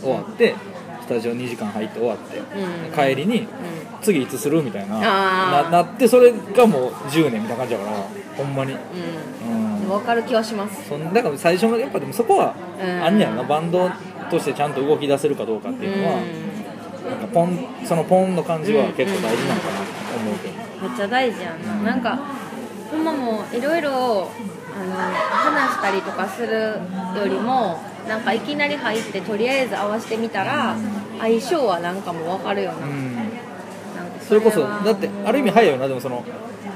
[0.00, 0.54] 終わって
[1.02, 3.46] スタジオ2時間入って終わって、うん帰りに
[4.02, 8.06] 次いつするみたいなななってそれがもう10年みたいな感じだから
[8.38, 8.76] ほんまに、う
[9.92, 10.00] うん。
[10.00, 10.88] かる気はします。
[10.88, 13.04] そんだから最初のやっぱでもそこはうん。
[13.04, 13.42] あんねやろな。
[13.42, 13.90] バンド
[14.30, 16.12] としてちゃんと動き出せるかどうかっていうのは、
[17.10, 21.90] なんかポンそのポンの感じは結構大事なのかなと思うけど、めっちゃ大事やんな。
[21.90, 22.18] なんか
[22.90, 26.80] ほんまもういろいろあの話したりとかする
[27.16, 30.76] よりもなんかいきなり入ってとりあえず合わせてみたら
[31.18, 33.16] 相性はなんかもう分かるよな,、うん。
[33.16, 33.32] なんか
[34.20, 35.88] それこそはだってある意味早いよな。
[35.88, 36.24] でもその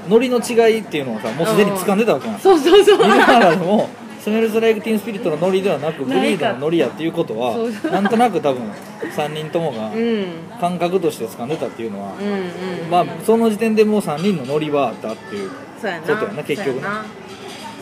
[0.09, 2.99] ノリの違いっていうのをさもうすでに掴んでたわけやんそうそうそう。
[2.99, 3.89] 見ながらでも
[4.21, 8.63] スメルズ・ライク・ティーン・スピリットのノリではなくブないかリードのノリやっていうことはそうなんとなく多分
[9.01, 10.27] 3人ともがうん。
[10.61, 15.51] 感覚として掴んでたっていうのは、うんうんまあその時点でもう3人のノリはあったっていう
[15.81, 16.07] そうやな。
[16.07, 17.05] ことやな結局な。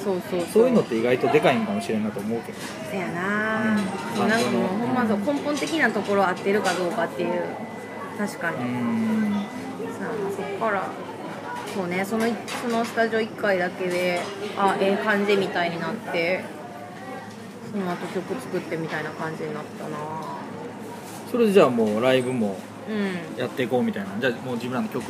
[0.03, 0.23] そうやな。
[0.23, 0.67] そうそうそう。
[0.67, 2.59] いうのって意外とでかいんかもしれんなと思うけど。
[2.91, 3.77] そうやな、
[4.19, 4.29] うん。
[4.29, 7.43] なんかもうほんまそう根本的なところ合ってるかどうかっていう。
[8.17, 9.33] 確かに、うーん。
[9.99, 10.85] さあそっから
[11.75, 12.27] そうねその
[12.63, 14.21] そのスタジオ1回だけで
[14.57, 16.45] あええ感じみたいになって
[17.71, 19.97] その後曲作ってみたいな感じになったな。
[21.31, 22.59] それでじゃあもうライブも
[22.89, 23.39] うん。
[23.39, 24.11] やっていこうみたいな。
[24.21, 25.05] じゃあもう自分らの曲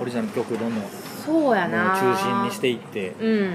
[0.00, 0.84] オリジナルの曲どんどん
[1.24, 1.94] そうやな。
[1.94, 3.10] 中心にしていって。
[3.20, 3.54] うん。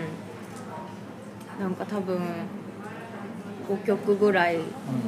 [1.59, 2.19] なんか多分
[3.69, 4.59] 5曲ぐらい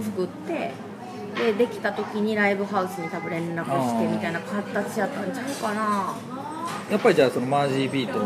[0.04, 0.72] 作って、
[1.36, 6.16] でできた時にライブハウスに多分連絡してみたいな形やったんちゃうかな
[6.90, 8.20] やっぱりじゃあそのマージービート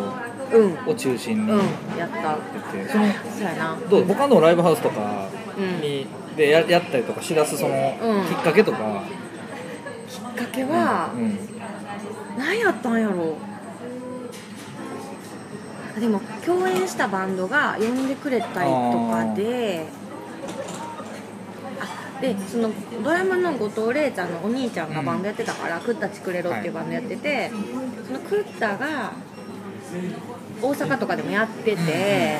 [0.58, 0.90] うん。
[0.90, 1.60] を中心にうん。
[1.98, 2.36] ややった。
[2.36, 2.40] っ
[2.74, 3.78] てそのそうやな。
[3.90, 4.06] どう？
[4.06, 5.28] 他のライブハウスとか
[5.82, 8.26] に、でややったりとかしだすそのうん。
[8.26, 9.04] きっかけとか、
[10.10, 11.38] きっかけは、うん。
[12.38, 13.38] 何やったんやろ？
[16.00, 18.62] でも共演したバンドが呼んでくれたりと
[19.12, 19.99] かであ
[22.22, 22.70] でその
[23.04, 27.50] ドラムの後藤玲ちゃんのお兄ちゃんがバンドやってたから「クッタチクレロ」っていうバンドやってて、
[28.06, 29.14] そのクッタが
[30.62, 32.38] 大阪とかでもやってて、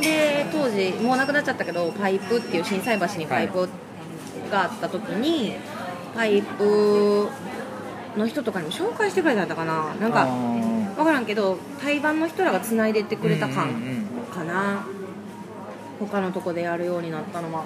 [0.00, 3.68] で当時もうなくなっちゃったけどパイプっていう心斎橋にパイプ
[4.50, 5.54] があった時に、
[6.16, 7.28] パイプ
[8.16, 9.94] の人とかにも紹介してくれたんだかな。
[10.00, 10.26] なんか
[10.96, 14.84] 分からんけど対バンの人らがつないでってくれた感かな、
[16.00, 17.64] 他のとこでやるようになったのは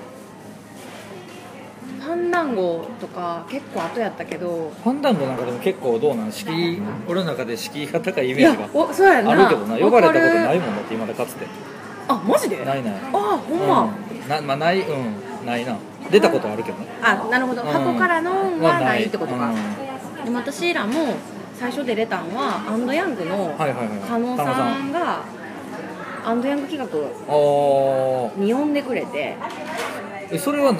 [2.05, 9.79] ファンダンゴとか結構後やったけどファンダンゴなんかでも結構どうなん敷居俺の中で敷居が高いイメージがあるけどな。
[9.79, 11.47] 呼ばれたことないもんだって今までかつて。
[12.07, 12.63] あマジで？
[12.63, 12.95] ないない。
[12.95, 14.29] あほんま、うん。
[14.29, 15.47] なまあないうん。
[15.47, 15.79] ないな。
[16.11, 16.87] 出たことあるけどね。
[17.03, 17.69] あなるほど、うん。
[17.69, 19.53] 箱からのはないってことか、う
[20.21, 20.25] ん。
[20.25, 21.17] でも私らも
[21.55, 23.99] 最初出れたんはアンドヤングのはいはいはい。
[24.01, 25.25] 加納さんが
[26.27, 29.37] アンドヤング企画あに呼んでくれて。
[29.41, 29.49] あ
[30.39, 30.75] それは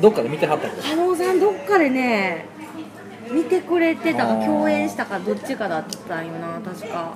[0.00, 2.46] どっかで見てはったけど加納さんどっかでね
[3.30, 7.14] 見てくれてたか共演したかどっちかだったんよな確か。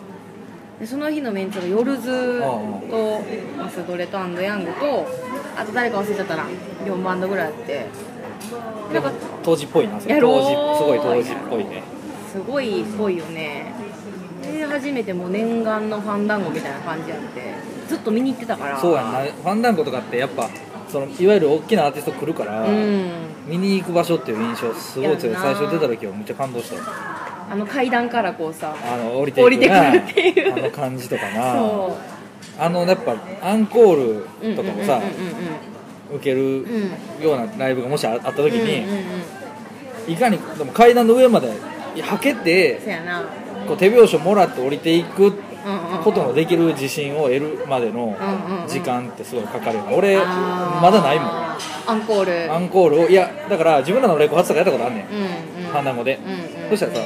[0.80, 3.22] でその日のメンツがヨルズと
[3.58, 5.06] マスドレとアンドヤングと
[5.56, 6.46] あと誰か忘れちゃったな
[6.84, 7.86] 4バンドぐらいあって。
[8.92, 9.12] なんか
[9.44, 10.18] 当時っぽいなそれ。
[10.18, 11.82] 当時すごい当時っぽいね。
[12.32, 13.72] すごいっぽいよね。
[14.42, 17.54] で初めてもう念願のファンダンゴみたいな感じやって
[17.86, 18.80] ずっと見に行ってたから。
[18.80, 19.20] そうやんな。
[19.20, 20.48] ファンダンゴとかってやっぱ
[20.90, 23.10] そのいわゆる大きなアーティスト来るから、うん。
[23.46, 25.36] 見に行く場所っていう印象すごい強い。
[25.36, 26.76] 最初出た時はめっちゃ感動した。
[27.50, 30.52] あの階段からこうさあの降りていく降りてくるっていう。
[30.52, 31.54] あの感じとかな。
[31.54, 31.96] そ
[32.58, 35.00] あのやっぱアンコーうルとかもさ
[36.14, 36.66] 受ける
[37.20, 38.84] ようなライブがもしああった時に、
[40.12, 42.80] いかにでも階段の上まではけて
[43.66, 45.49] こう手拍子をもらって降りていくうんうん
[46.02, 48.68] ことのできる自信を得るまでのうんうんうん。
[48.68, 49.94] 時間ってすごいかかるよね。
[49.96, 51.28] 俺まだないもん。
[51.86, 52.52] アンコール。
[52.52, 55.06] アンコールをいやだから自分らのレコ発とかやったことあんねん。
[55.06, 55.70] うんうん。
[55.70, 56.32] ファンダンゴで、うん
[56.64, 57.00] うんそしたらさ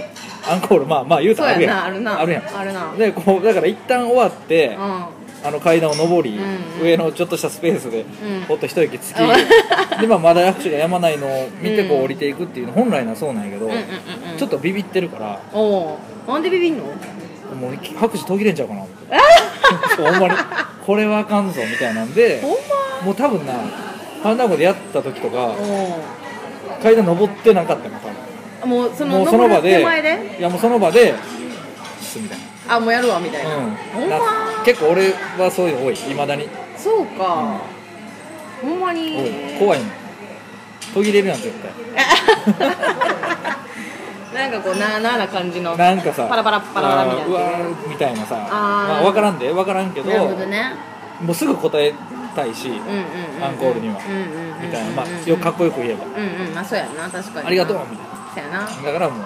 [0.53, 1.85] アンコールまあまあ言うたらあるやん。
[1.85, 2.21] あるな。
[2.21, 2.57] あるやん。
[2.57, 2.95] あるな。
[2.97, 5.05] でこうだから一旦終わって、うん。
[5.47, 6.87] あの階段を上り、うんうん。
[6.87, 8.45] 上のちょっとしたスペースで、ん。
[8.49, 10.01] ほっと一息つき、うん。
[10.01, 13.85] で、まあ、まだ拍手が止まないのを見てこううん降りていくっていうの本来なそうなんやけど、うんうんうん
[14.37, 15.97] ちょっとビビってるからお
[16.27, 16.85] おなんでビビんの？
[17.55, 19.17] もう拍手途切れんちゃうかな思って。
[19.97, 20.35] そうほんまに。
[20.87, 23.07] これはあかんぞみたいなんでほんま。
[23.07, 23.53] もう多分な
[24.23, 25.55] ファンダンゴでやった時とか
[26.83, 28.71] 階段登ってなかったの多分。
[28.71, 29.81] もうそのもうその場で
[30.39, 31.15] いやもうその場で
[32.01, 34.19] スみたいあもうやるわみたいな、な,、うん、ほんま。
[34.19, 34.25] な
[34.65, 36.49] 結構俺はそういうの多いいまだに。
[36.79, 37.61] そうか、
[38.63, 39.33] ほんまに。
[39.59, 39.87] 怖いの
[40.95, 41.73] 途切れるやん絶対
[44.35, 47.23] なんかこうなあなあな感じのなんかさパラパラパラパラみたいな。
[47.23, 50.75] あーうわーみたいなさまあ、分からんで分からんけどなるほどね。
[51.23, 51.95] もうすぐ答え
[52.35, 52.87] たいし、うんうんうん
[53.37, 53.45] うん。
[53.45, 53.97] アンコールには。
[53.97, 57.47] うんうんうんうんみたいな、まあ、よくかっこよく言えば、うんうんまあそうやな確かに。
[57.47, 58.61] ありがとうみたいそうやな。
[58.61, 59.25] なだからもう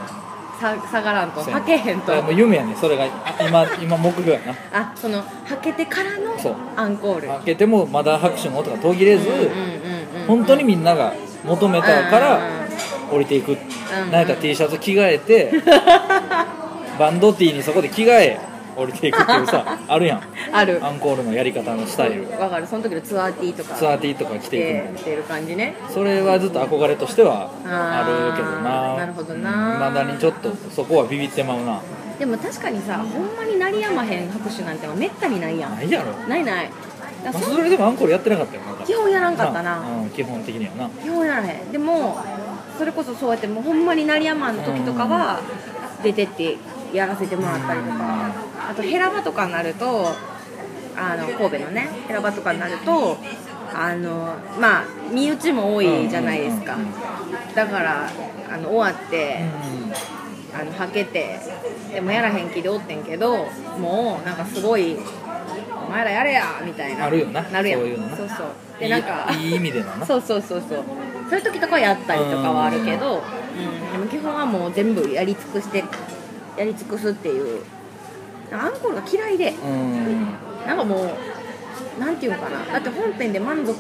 [0.61, 1.41] さ下がらんと。
[1.41, 2.23] はけへんと。
[2.23, 3.05] もう夢やねそれが。
[3.05, 3.09] あ
[3.47, 4.55] 今今目標やな。
[4.73, 5.25] あそのは
[5.63, 6.35] けてからの
[6.77, 7.29] アンコール。
[7.29, 12.68] 開けてもまだ拍手の音が途切れず、うんうんうんうん本当にみんなが求めたからうんうん
[13.11, 13.57] 降りていく、ん。
[14.11, 15.53] なんやったら T シャツ着替えて
[16.99, 18.39] バンド T にそこで着替え
[18.77, 20.23] 降りていくっていうさ あるやん。
[20.53, 20.81] ある。
[20.85, 22.29] アンコールのやり方のスタイル。
[22.41, 22.67] わかる。
[22.67, 23.75] その時のツアー T とか。
[23.75, 24.99] ツアー T とか着ていくの。
[24.99, 25.75] 着てる感じね。
[25.93, 29.51] それはずっと憧れとしてはあるけどあなーなるほどな。
[29.51, 31.81] いまだにちょっとそこはビビってまうな。
[32.19, 35.77] でも確かにさほんまに鳴りやまへん拍手なんてめったにないやん。
[35.77, 36.71] ないやろ、ないない。
[37.33, 39.81] そそれでもアンコールやってなかったよな基本やらんかったな。
[40.03, 40.91] うん、基本的にはな。
[41.03, 41.73] 基本やらへん。
[41.73, 42.19] でも
[42.79, 45.41] それこそそうやってもうほんまに鳴りやまんの時とかは
[46.03, 46.57] 出てって
[46.95, 48.49] やらせてもらったりとか。
[48.71, 50.09] あとヘラバとかになると
[50.95, 53.17] あの神戸のねヘラバとかになると
[53.73, 56.77] あのまあ身内も多いじゃないですか。
[57.55, 58.11] だから
[58.53, 59.41] あの終わって
[60.55, 61.41] あのはけて
[61.95, 63.47] でもやらへん気でおってんけど
[63.79, 64.99] もうなんかすごい
[65.87, 67.05] お前らやれやみたいな。
[67.05, 67.43] なるよな。
[67.43, 67.81] なるやん。
[67.81, 68.17] そういうのな。
[68.17, 68.47] そうそう
[68.79, 70.05] でなんかいい意味でのな。
[70.07, 70.85] そうそうそうそう。
[71.29, 75.85] そういう時とかはやったりとかはあるけど、うん、でも基本はもう全部やり尽くして
[76.57, 77.63] やり尽くすっていう。
[78.51, 79.51] アンコールが嫌いで。
[79.51, 80.27] うん。
[80.67, 81.03] なんかも
[81.99, 82.65] うなんていうのかな。
[82.73, 83.75] だって本編で満足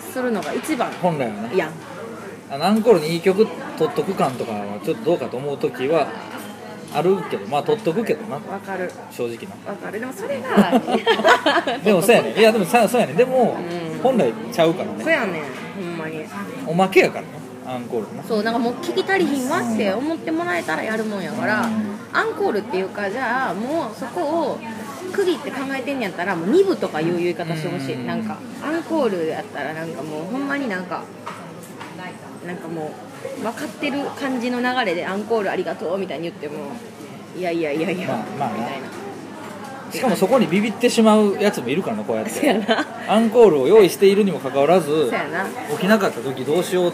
[0.00, 0.90] するのが一番。
[1.02, 1.66] 本来はなや。
[1.66, 1.70] ん
[2.52, 3.46] あのアンコールにいい曲
[3.78, 6.06] 取っとく感とかはちょっとどうかと思う時は
[6.94, 8.36] あるけどまあ取っとくけどな。
[8.36, 8.90] わかる。
[9.10, 9.70] 正直な。
[9.70, 10.00] わかる。
[10.00, 12.32] でもそれが でもそうやね。
[12.34, 13.14] んいやでもさそうやね。
[13.14, 14.02] んでも、うん。
[14.02, 15.04] 本来ちゃうからね。
[15.04, 15.42] そうやねん
[15.84, 16.24] ほんまに。
[16.66, 17.42] おまけやからね。
[17.66, 24.58] アンコールなそうなんかもう聞き足りひんわって思ってもらえたらやるもんやから、うんアンコールっていうかじゃあもうそこを
[25.14, 28.06] 区切って考えてんやったらもう2部とかいう言い方してほしい、うん。
[28.06, 31.04] なんかアンコールやったらなんかもうほんまになんか
[32.46, 33.11] なんかもう
[33.42, 36.54] 分かってる感じの流れでアンコールありがとうみたいに言っても
[37.36, 38.54] いやいやいやいや、まあまあな。
[38.56, 38.88] みたいな。
[39.92, 42.52] しかもそこにビビってしまうやつもいるからなこうやって。
[42.54, 42.86] な。
[43.08, 45.12] アンコールを用意しているにもかかわらず
[45.72, 46.92] 起きなかった時どうしようっ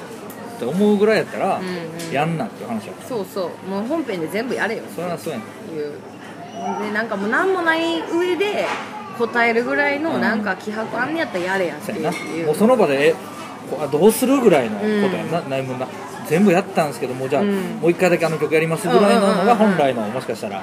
[0.59, 2.13] て思うぐらいやったら、うんうん。
[2.13, 2.93] やんなっていう話や。
[3.09, 3.71] そうそう。
[3.71, 4.83] もう本編で全部やれよ。
[4.95, 5.77] それはそうやねん。
[5.77, 5.93] いう。
[6.83, 8.67] でなんかもう何もない上で
[9.19, 12.17] 答えるぐらいのなんか気迫あんねやったらやれやっていやな。
[12.43, 13.15] うもうその場でえ
[13.93, 15.87] どうするぐらいのことやな、ないもんな
[16.29, 17.57] 全部やったんですけどもうじゃあ、うん。
[17.81, 19.57] もう一回だけあの曲やりますぐらいなのがうんうんうんうん。
[19.57, 20.63] 本来のもしかしたら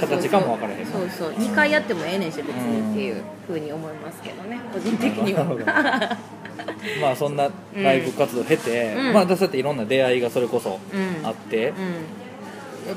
[0.00, 0.86] 形かも分からへん。
[0.86, 1.30] そうそう。
[1.32, 4.60] 2回やってもええねんし別にっていうふうに思いますけどね。
[4.72, 6.16] 個人的には。
[7.00, 9.12] まあそんなライブ活動を経て、うん。
[9.12, 11.26] まあそうやっていろんな出会いがそれこそうん。
[11.26, 11.72] あって。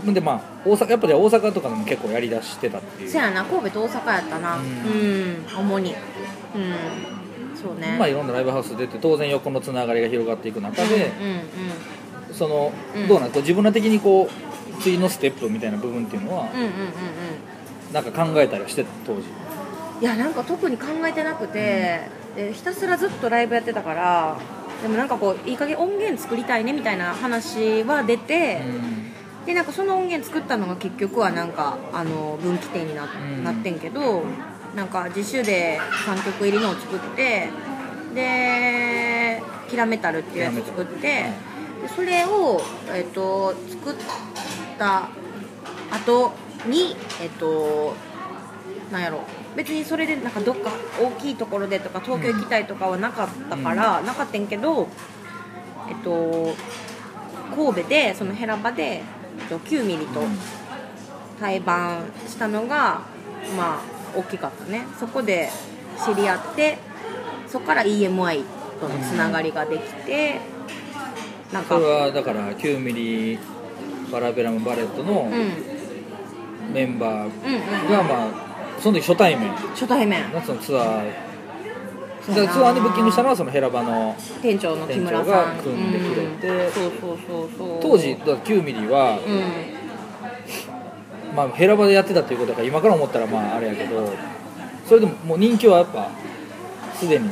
[0.05, 0.13] う、ん。
[0.13, 3.09] でまあ大阪やっぱり大阪とかでも結構やりだしてたっていう。
[3.09, 4.57] そやな神戸と大阪やったな。
[4.57, 5.43] ううん。
[5.43, 5.91] ん、主に。
[5.91, 5.97] うん。
[7.55, 7.95] そうね。
[7.97, 11.07] まあいろんなライブハウス出て当然横のつながりが広がっていく中で、うんうん
[12.37, 13.07] その、うん。
[13.07, 17.93] どうなんこう自分ら的にこう次のステップみたいな部分っていうのは、うんうんうんうん。
[17.93, 19.23] なんか考えたりはしてた当時？
[19.99, 22.01] いやなんか特に考えてなくて、
[22.35, 24.37] でひたすらずっとライブやってたから
[24.83, 28.61] でもなんかこういい加減音源作りたいねみたいな話は出て、
[29.47, 33.43] でなんかその音源作ったのが結局はなんかあの分岐点にな,、ん。
[33.43, 34.23] なってんけど
[34.75, 37.49] なんか自主で3曲入りのを作って
[38.13, 41.25] で「キラメタル」っていうやつを作って
[41.87, 42.61] でそれを、
[42.93, 43.95] えっと作っ
[44.77, 45.09] た
[45.91, 46.33] 後
[46.67, 47.95] にえっと
[48.91, 49.21] なんやろ。
[49.55, 50.69] 別にそれでなんかどっか
[51.01, 54.87] 大きいところでとか東京行きたいとかはなかったから、なかったんけど
[55.89, 56.53] えっと
[57.55, 59.01] 神戸でそのヘラバでえ
[59.45, 60.21] っと9ミリと
[61.39, 63.01] 対バンしたのが
[63.57, 63.81] まあ
[64.15, 64.85] 大きかったね。
[64.99, 65.49] そこで
[66.05, 66.77] 知り合って
[67.47, 68.43] そこから EMI
[68.79, 70.39] とのつながりができて、
[71.51, 71.75] なんか。
[71.75, 73.39] それはだから9ミリ
[74.11, 75.29] バラベラムバレットの
[76.73, 77.31] メンバーうん
[77.91, 78.31] がまあ
[78.79, 79.49] その時初対面。
[79.51, 80.31] 初対面。
[80.31, 81.11] のそのツアー。
[82.27, 85.27] ツアーにブッキングしたのはそのヘラバの店長の木村さん。
[85.57, 86.47] が組んでくれて。
[86.47, 86.71] うん。
[86.71, 87.79] そうそうそうそう。
[87.81, 89.29] 当時だから9ミリは、う
[91.33, 91.35] ん。
[91.35, 94.11] まあ、ヘラバでやってたっていうことだから今から思ったらまああれやけど
[94.87, 96.09] それでももう人気はやっぱ
[96.95, 97.29] すでに。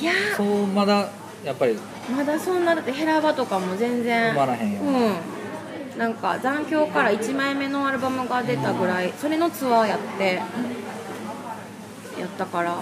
[0.00, 0.12] いや。
[0.36, 1.08] そうまだ
[1.44, 1.76] やっぱり
[2.10, 5.98] まだそんなだってヘラバとかも全然埋まらへんよ、うん。
[5.98, 10.34] なんか残響から1枚目のアルバムが出たぐらいそれのツアーやって
[12.18, 12.76] やったから。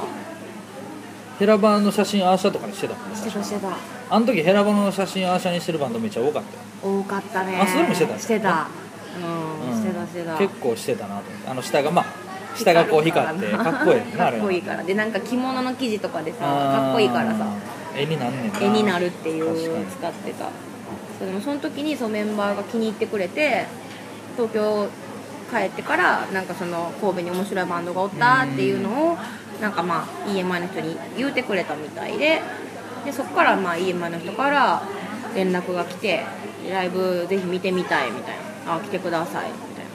[1.38, 3.16] ヘラバーの写真アーシャとかにしてたもんね。
[3.16, 3.68] してたしてた。
[4.10, 6.98] あの時ヘラバーの写真アーシャにしてるバンドめっちゃ多かったよ。
[7.00, 7.58] 多かったね。
[7.60, 8.68] あそれもしてたしてた。
[9.16, 10.36] うん、してたしてた。
[10.36, 11.48] 結構してたなと思って。
[11.48, 12.06] あの下がまあ
[12.56, 14.82] 下がこう光ってかっこいいよねあれかっこいいから。
[14.82, 17.46] でなんか着物の生地とかでさかっこいいからさ
[18.00, 18.60] 絵になんねんな。
[18.60, 19.86] 絵になるっていう確かに。
[19.86, 20.44] 使ってた。
[21.18, 23.66] そうでもその時にそのメンバーが気に入ってくれて
[24.36, 24.88] 東京
[25.50, 29.18] 帰ってからなんかその神戸に面白いバンドがおったっていうのを
[29.60, 32.40] なんかまあ EMI の人に言うてくれたみたいで。
[33.04, 34.82] でそこからまあ EMI の人から
[35.34, 36.24] 連絡が来て
[36.70, 38.36] ライブぜひ見てみたいみたい
[38.66, 38.74] な。
[38.76, 39.48] あ来てください。
[39.50, 39.90] みたいな。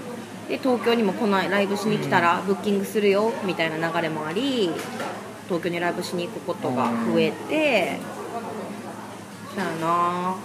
[0.49, 4.71] で東京にも来ないライブしに来たらブッキングするよみたいな流れもあり
[5.47, 7.97] 東京にライブしに行くことが増えて
[9.55, 10.35] そやな。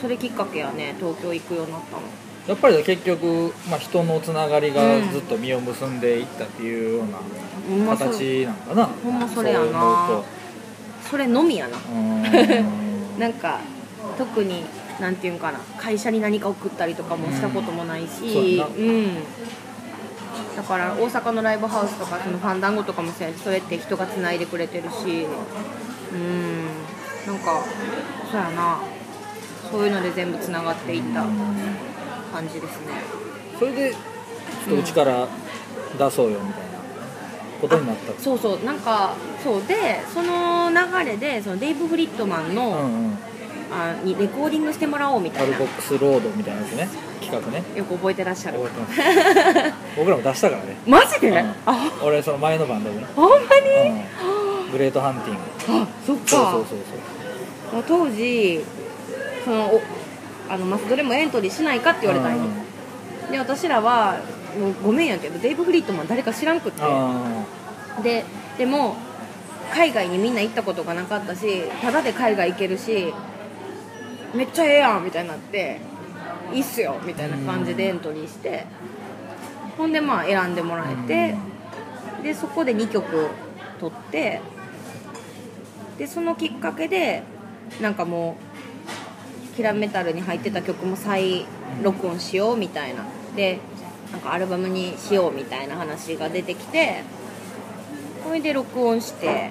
[0.00, 0.94] それきっかけやね。
[0.98, 2.02] 東京行くようになったの。
[2.46, 8.86] やっぱり結局、まあ、人のつながりがずっと実を結んでいったっていうような形なんかな。
[8.86, 10.22] ほんまそれやな。
[11.08, 11.76] それのみやな。
[13.18, 13.60] なんか
[14.18, 14.64] 特に
[15.00, 15.58] なんていうんかな。
[15.76, 18.56] 会社に何か送ったりとかもしたこともないし。
[18.56, 18.70] やな。
[18.76, 19.16] うん
[20.56, 25.26] だから大阪のライブハウスとかそのファンダンゴとかもそうやって人がつないでくれてるし
[26.12, 26.64] うん。
[27.26, 27.62] なんか
[28.30, 28.80] そうやな。
[29.70, 31.22] そういうので全部つながっていった
[32.32, 32.92] 感じですね。
[33.58, 35.28] それでちょっとうちから
[35.98, 36.72] 出そうよみたいな。
[37.60, 38.20] ことになった。
[38.20, 38.64] そうそう。
[38.64, 39.66] なんかそう。
[39.66, 40.76] でその流
[41.10, 43.18] れでそのデイブ・フリットマンの、うんうん。
[43.72, 45.56] あにレコーディングしてもらおうみたいな。
[45.56, 46.88] タルボックスロードみたいなやつね
[47.22, 47.62] 企画ね。
[47.76, 48.58] よく覚えてらっしゃる。
[48.58, 49.74] 覚えてます。
[49.96, 50.76] 僕らも出したからね。
[50.86, 51.36] マジで、うん。
[51.38, 51.54] あ。
[52.02, 53.42] 俺その前のバンドでね、ほんまに？
[54.66, 54.72] うん。
[54.72, 55.40] グレートハンティング。
[55.82, 56.24] あそっか。
[56.26, 56.78] そうそう
[57.70, 58.62] そう当時
[59.44, 59.80] そのお
[60.50, 62.44] あのマスドレもエントリーしないかって言われたんよ、
[63.30, 64.20] で私らは
[64.60, 66.82] もうごめんやけどデイブ・フリットマン誰か知らんくって。
[66.82, 67.44] あ
[68.02, 68.24] で
[68.58, 68.96] でも
[69.72, 73.14] 海外にみんな行ったことがなかったしタダで海外行けるし
[74.34, 75.80] めっちゃええやんみたいになって
[76.52, 78.66] いいっすよみたいな感じでエントリーして
[79.76, 81.36] ほんでまあ選んでもらえて
[82.22, 83.28] でそこで2曲
[83.80, 84.40] 取って
[85.98, 87.22] でそのきっかけで
[87.80, 88.36] なんかも
[89.52, 91.46] うキラメタルに入ってた曲も再
[91.82, 93.04] 録音しようみたいな。
[93.36, 93.58] で
[94.10, 97.02] なんかアルバムにしようみたいな話が出てきて
[98.22, 99.50] それで録音して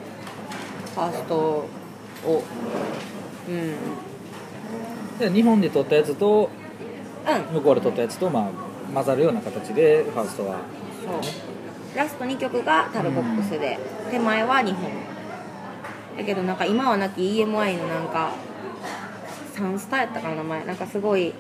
[0.94, 1.68] ファーストを。
[3.50, 5.34] うん。
[5.34, 6.50] 日本で撮ったやつと
[7.54, 10.60] 向こうで撮ったやつと、まあ、混ざるような形でファーストは。
[11.06, 11.98] そう。
[11.98, 13.78] ラスト2曲がタルボックスで、
[14.10, 14.92] 手前は2本。
[16.18, 18.32] だけどなんか今はなき EMI のなんか
[19.54, 20.66] サンスターやったかな名前。
[20.66, 21.34] なんかすごい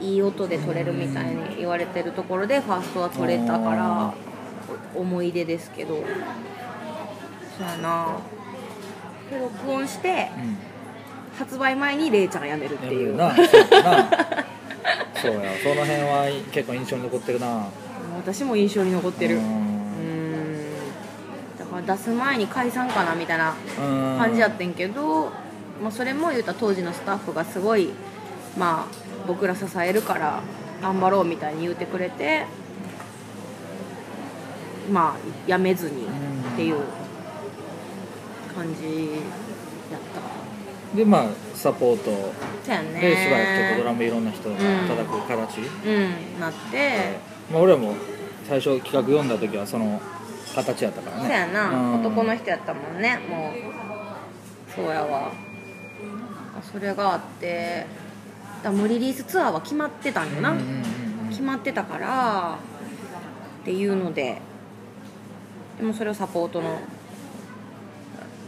[0.00, 4.14] いい音で撮れるみたいに言われてるところでファーストは撮れたから
[4.94, 5.94] 思い出ですけど。
[7.58, 8.16] そうやな。
[9.30, 10.56] で録音してうん。
[11.38, 13.16] 発売前にレイちゃんが辞めるっていう。
[13.16, 13.32] な
[15.22, 15.56] そうやな。
[15.62, 17.66] その辺は結構印象に残ってるな。
[18.16, 19.36] 私も印象に残ってる。
[19.36, 19.44] ううん。
[19.44, 20.54] ん
[21.58, 24.18] だから出す前に解散かなみたいなうん。
[24.18, 25.30] 感じやってんけど、
[25.82, 27.90] まあ、それも言うたら当時のスタッフがすごい
[28.58, 28.94] まあ
[29.26, 30.40] 僕ら支えるから
[30.82, 32.44] 頑張ろうみたいに言うてくれて
[34.90, 36.04] まあやめずに
[36.52, 36.80] っていう
[38.54, 38.82] 感じ
[39.92, 40.20] やった
[40.94, 42.32] でまあサポート。
[43.00, 45.90] でしばらくちょっとドラムいろんな人が叩く形、う
[46.36, 47.18] んなって、
[47.50, 47.94] まあ、俺らも
[48.46, 50.00] 最初企画読んだ時はその
[50.54, 51.22] 形やったからね。
[51.22, 52.00] そうやな、うん。
[52.00, 53.18] 男の人やったもんね。
[53.28, 54.74] もう。
[54.74, 55.32] そうやわ。
[56.72, 57.86] それがあって。
[58.62, 60.70] だからもうリリースツアーは決まってたんよな、うんうんうん
[61.24, 61.28] うん。
[61.30, 62.58] 決まってたから。
[63.62, 64.40] っていうので。
[65.78, 66.78] でもそれをサポートの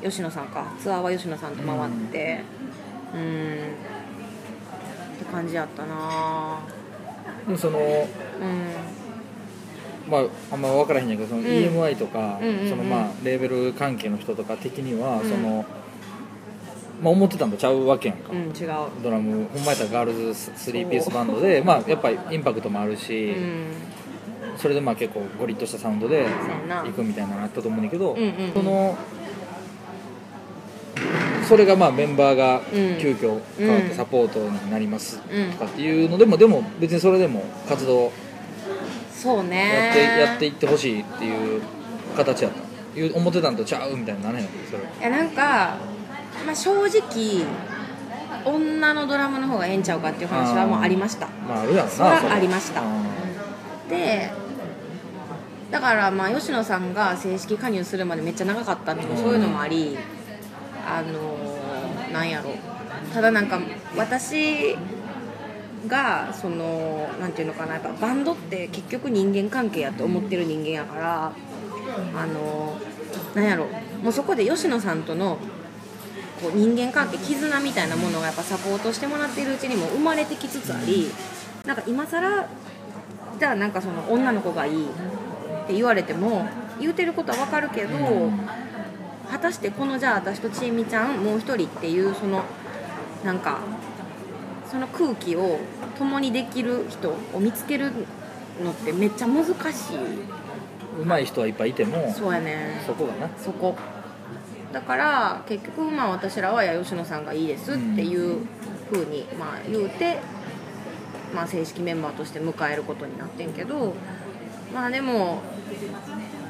[0.03, 0.73] 吉野さんか。
[0.81, 2.41] ツアーは吉野さんと回って。
[3.15, 3.21] うん。
[3.21, 6.61] って感じやったな。
[7.49, 8.09] でそのうん。
[10.11, 10.23] まあ
[10.53, 11.45] あんま分からへんやけどそのん。
[11.45, 15.29] EMI とか、そのまあレーベル関係の人とか的には、うん。
[15.29, 15.65] その
[17.01, 19.03] まあ思ってたんとちゃうわけやんか、うん違う。
[19.03, 23.73] ドラムほんまやったらガールズスリーピースバンドでまあやっぱりインパクトもあるし、うん。
[24.57, 26.27] それでまあ結構ゴリッとしたサウンドで
[26.69, 28.53] 行くみたいなのあったと思うんだけど、うんうんうん。
[28.53, 28.97] その
[31.49, 35.51] それがまあメンバーがうん急遽変わっうんてサポートになりますうん。
[35.53, 38.13] とかっていうのでもでも別にそれでも活動
[39.13, 39.69] そうね。
[39.73, 41.63] やって,、やっていってほしいっていう
[42.17, 42.99] 形やった。
[42.99, 44.79] いう思ってたんとちゃうみたいにならへんそれ。
[44.79, 45.77] いやなんか、
[46.45, 47.45] まあ、正直
[48.45, 51.29] 女のドラムの方がええんちゃうかっていう話はもうありました。
[51.49, 52.83] まああるやろなそれはれありました。
[52.83, 53.89] うん。
[53.89, 54.31] で
[55.71, 59.97] だからまあ吉野さんが正式加入するまでめっちゃ長かったのもそういうのもあり
[60.87, 62.51] あのなんやろ。
[63.13, 63.61] ただなんか
[63.97, 64.77] 私
[65.87, 71.33] がそのなんていうのかなやっぱバンドって結局人間関係やと思ってる人間やから
[72.17, 72.79] あの
[73.35, 73.67] なんやろ。
[74.03, 75.39] もうそこで吉野さんとの
[76.43, 81.11] こう人間関係絆みたいなものがやっぱサポートしてもらってるうちにも生まれてきつつあり
[81.65, 82.49] なんか今更
[83.39, 84.89] じゃあなんかその女の子がいいっ
[85.67, 86.47] て言われても
[86.81, 87.97] 言うてることは分かるけど、
[89.33, 92.45] 果たしてこのじゃあ私とちえみちゃんもう一人っていうその
[93.25, 93.61] なんか
[94.71, 95.59] その空気を
[95.97, 97.93] 共にできる人を見つける
[98.63, 99.55] のってめっちゃ難しい。
[101.03, 103.31] 上手い人はいっぱいいてもそうやねそこがな。
[103.39, 103.75] そこ。
[104.71, 108.47] だから結局まあ私らは「いや吉野さんがいいです」っていう
[108.91, 110.19] ふうにまあ言うて、
[111.35, 113.95] まあ、正式メンバーとして迎えることになってんけど
[114.75, 115.43] まあでも、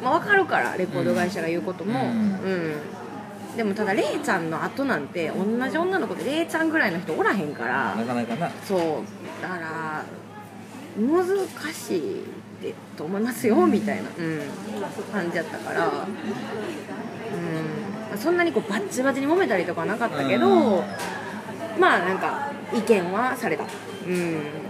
[0.02, 2.00] まあ、分かるからレコード会社が言うことも。
[2.00, 2.12] ううん。
[2.12, 7.94] ん、でもただレイちゃんの後なんて同じ女の子でレイちゃんぐらいの人おらへんから。
[7.94, 8.50] なかなかな。
[8.64, 8.80] そう。
[9.42, 10.04] だから
[10.96, 11.26] 難
[11.72, 12.24] しい
[12.62, 14.40] でと思いますよみたいな、うん、
[15.12, 15.90] 感じやったから、う
[18.14, 20.82] ん、そんなにこうバッチバチに揉めたりとかはなかったけど、うん。
[21.80, 23.64] まあなんか意見はされた。
[23.64, 23.66] う
[24.10, 24.61] ん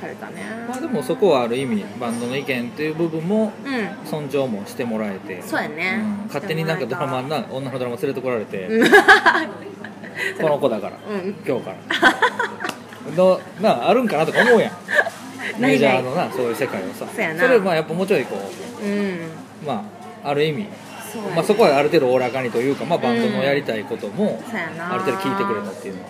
[0.00, 0.42] されたね。
[0.68, 4.06] まあでもそこはある意味バンドの意見っていう部分もうん。
[4.06, 6.26] 尊重もしてもらえてそうやね、うん。
[6.26, 8.90] 勝手になんかドラマな女のドラマ連れてこられて、うん。
[10.40, 11.34] この子だから、うん。
[11.46, 13.16] 今日から。
[13.16, 14.72] のなあるんかなとか思うやん。
[15.58, 17.06] メジャーのなそういう世界をさ。
[17.12, 18.36] それまあやっぱもうちょいこ
[18.82, 18.90] うん。
[18.90, 19.84] うま
[20.24, 20.66] あある意味、
[21.10, 24.40] そまあ、そこはある程度おおらかにというか、まあ、バンドのやりたいことも
[24.78, 26.08] ある程度聞いてくれたっていうのは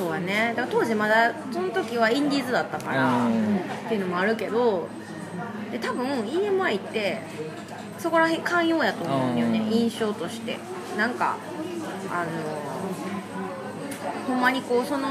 [0.00, 3.56] そうやねだから当時まだその時はインディーズだったから、うん。
[3.56, 4.88] っていうのもあるけど
[5.70, 7.20] で多分 EMI って
[7.98, 9.70] そこら辺寛容やと思うんだよねうん。
[9.70, 10.58] 印象として。
[10.96, 11.36] なんか
[12.10, 12.30] あの
[14.26, 15.08] ほんまにこうその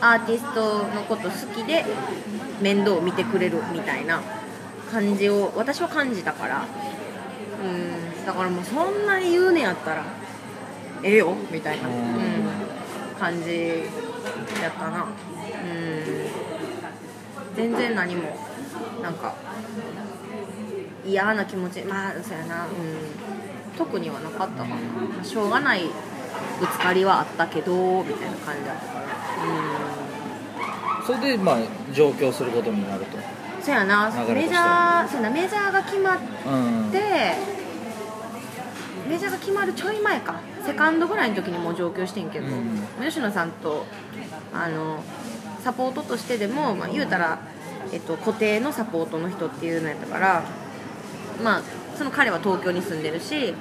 [0.00, 1.86] アーティストのこと好きで
[2.60, 4.20] 面倒を見てくれるみたいな
[4.90, 6.66] 感じを私は感じたから。
[7.62, 8.26] うん。
[8.26, 10.04] だからもうそんなに言うねやったら
[11.02, 12.04] ええよみたいな、ううんん、
[13.18, 13.82] 感じ
[14.62, 15.04] やったな。
[15.04, 15.08] うん。
[17.56, 18.36] 全然何も
[19.02, 19.34] なんか
[21.04, 21.82] 嫌な気持ち。
[21.82, 22.66] まあそうやな。
[22.66, 22.70] うん。
[23.76, 25.84] 特にはなかったかな、まあしょうがない
[26.60, 29.06] ぶつかりはあったけどみたいな感じだったから。
[31.06, 31.58] それでまあ
[31.92, 33.16] 上京することになると。
[33.16, 33.22] うん
[33.60, 34.08] そうやな。
[34.10, 35.34] メジャーそうやな。
[35.34, 36.90] メジャーが決まっうん。
[36.90, 36.98] て
[39.08, 40.40] メジャーが決まるちょい前か。
[40.64, 42.82] セカンドぐらいの時にもう上京してんけど、うん。
[43.02, 43.86] 吉野さんと
[44.52, 45.02] あの
[45.60, 47.38] サポートとしてでも、まあ、言うたら、
[47.92, 50.42] えっと、固定のサポートの人っていうのやったから
[51.42, 51.62] まあ
[51.96, 53.54] その彼は東京に住んでるし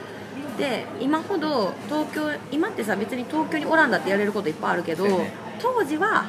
[0.58, 5.06] で今ほど東京今ってさ別に東京におらんだってやれることいっぱいあるけど、
[5.60, 6.26] 当時は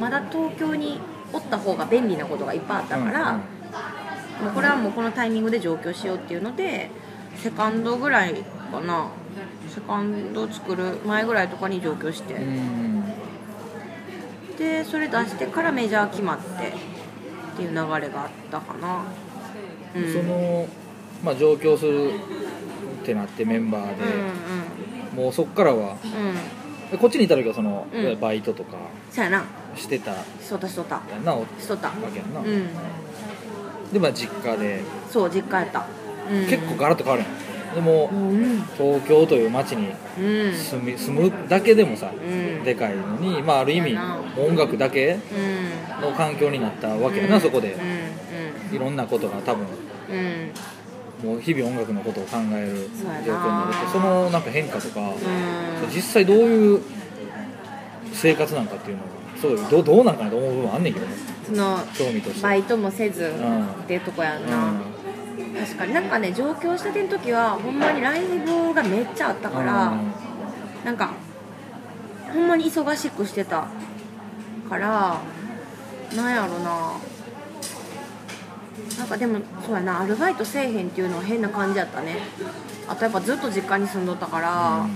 [0.00, 1.00] まだ東京に
[1.32, 4.44] おった方が便利なことがいっぱいあったから、うんうん。
[4.46, 6.90] もうこれはもうこのタイミングで上京しようっていうので
[7.36, 9.08] セカンドぐらいかな。
[9.68, 13.04] セカンド作る前ぐらいとかに上京して、うん。
[14.56, 16.98] でそれ出してからメジャー決まって。
[17.58, 19.02] っていう流れがあったかな、
[19.96, 20.68] うん、その、
[21.24, 22.12] まあ、上京する
[23.02, 25.96] ってなってメンバーで、うんもうそっからは。
[26.92, 26.98] うん。
[26.98, 28.20] こっちにいた時はその、うん。
[28.20, 28.76] バイトとか。
[29.10, 29.44] そうやな。
[29.74, 30.12] してた。
[30.12, 31.90] やしとったしとったんなわしとった。
[31.90, 32.68] けやんな、うん。
[33.92, 35.86] でまあ実家で、そう実家やった、
[36.30, 39.88] うん、結構ガラッと変わるやんでもうん東京という街に
[40.18, 42.64] うん住み住むだけでもさ、うん。
[42.64, 43.96] でかいのに、まあ、ある意味
[44.36, 46.10] 音楽だけうん。
[46.10, 47.40] の環境になったわけやな、うん。
[47.40, 47.76] そこで。
[48.72, 49.68] ういろんなことが多分ん
[50.10, 50.16] うん。
[50.16, 50.52] うん
[51.18, 52.88] もう日々音楽のことを考える
[53.26, 55.14] 状況になるとそのなんか変化とか、うん。
[55.92, 56.80] 実際どういう
[58.12, 59.08] 生活なんかっていうのが
[59.40, 61.12] そうどうどうなんかなと思う部分あんねんけどね。
[61.44, 62.42] その興味として。
[62.42, 63.64] バイトもせずん。
[63.64, 64.72] っていうとこやんうな、
[65.60, 65.94] 確かに。
[65.94, 69.96] なんかね上京したての時はほんまにライブがめっちゃあったから、
[70.84, 71.12] なんか
[72.32, 73.66] ほんまに忙しくしてた
[74.68, 75.20] から
[76.14, 76.92] なんやろな。
[78.98, 82.16] なんかでもそうやなアルバイトせえへんっていうのは変な感じやったね。
[82.88, 84.86] あとやっぱずっと実家に住んどったから、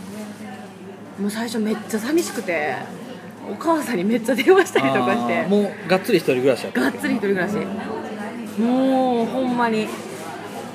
[1.20, 2.74] もう最初めっちゃ寂しくて
[3.48, 5.46] お母さんにめっちゃ電話したりとかして。
[5.46, 7.54] もうがっつり一人暮らしやったがっつり一人暮らし。
[8.58, 9.86] もうほんまに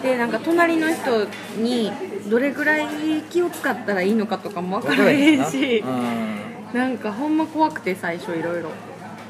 [0.07, 1.25] でなんか隣の人
[1.57, 1.91] に
[2.29, 6.37] どれぐらい気を使ったらいいのかとかも分からへんしうん。
[6.73, 8.69] なんかほんま怖くて最初いろいろ。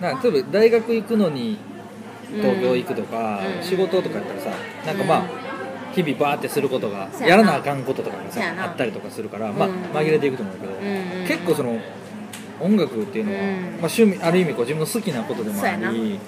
[0.02, 1.58] なんか例えば大学行くのに
[2.36, 3.64] 東京行くとか、うん。
[3.64, 4.52] 仕事とかやったらさ
[4.86, 5.28] なんかまあ、うん。
[5.94, 9.74] 日々バーってすることがやらなあかんこととかがさあったりとかするから、まあうん。
[9.86, 11.80] 紛れていくと思うけど、うんうん結構その
[12.60, 13.46] 音楽っていうのは、うん。
[13.46, 16.20] まあ、趣味ある意味こう自分の好きなことでもあり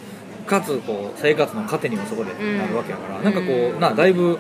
[0.50, 3.46] かつこう生活の糧にもそこでなるわけやから、うんなんかこ
[3.78, 4.38] うなだいぶうん。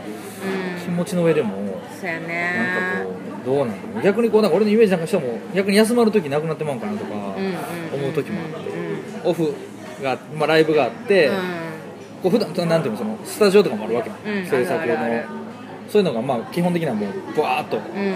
[0.83, 3.11] 気持ちの上でもそうやなんかねこ
[3.43, 9.29] うどうなの逆にこうなんか俺のイメージなんかしても逆に休まる時なくなってまうんかなとか思う時もあってうん。
[9.29, 9.53] オフ
[10.01, 11.35] が、まあ、ライブがあって、うん。
[12.23, 14.45] こう普段なんていうのそのスタジオとかもあるわけよ、うん。
[14.45, 14.95] 制作の。
[15.87, 18.15] そういうのがまあ基本的にはもうバーッとうん。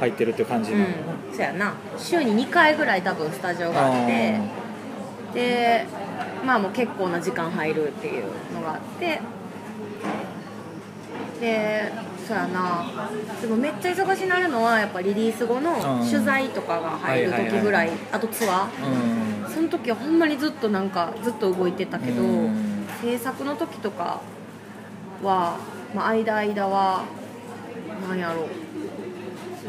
[0.00, 0.78] 入ってるっていう感じうん。
[0.80, 0.90] なの、
[1.32, 1.74] そうやな。
[1.98, 4.40] 週に2回ぐらい多分スタジオがあって。
[5.34, 5.86] で
[6.44, 8.24] まあもう結構な時間入るっていう
[8.54, 9.20] のがあって。
[11.40, 11.92] で
[12.26, 12.84] そうやな。
[13.40, 16.10] でもめっちゃ忙しになるのはやっぱリリース後のうん。
[16.10, 17.90] 取材とかが入る時ぐらい。
[18.12, 19.46] あとツアー。
[19.46, 19.50] うん。
[19.50, 22.86] その時はほんまにずっとなんかずっと動いてたけどうん。
[23.00, 24.20] 制作の時とか
[25.22, 25.58] は、
[25.94, 27.04] まあ、間間は
[28.08, 28.48] なんやろ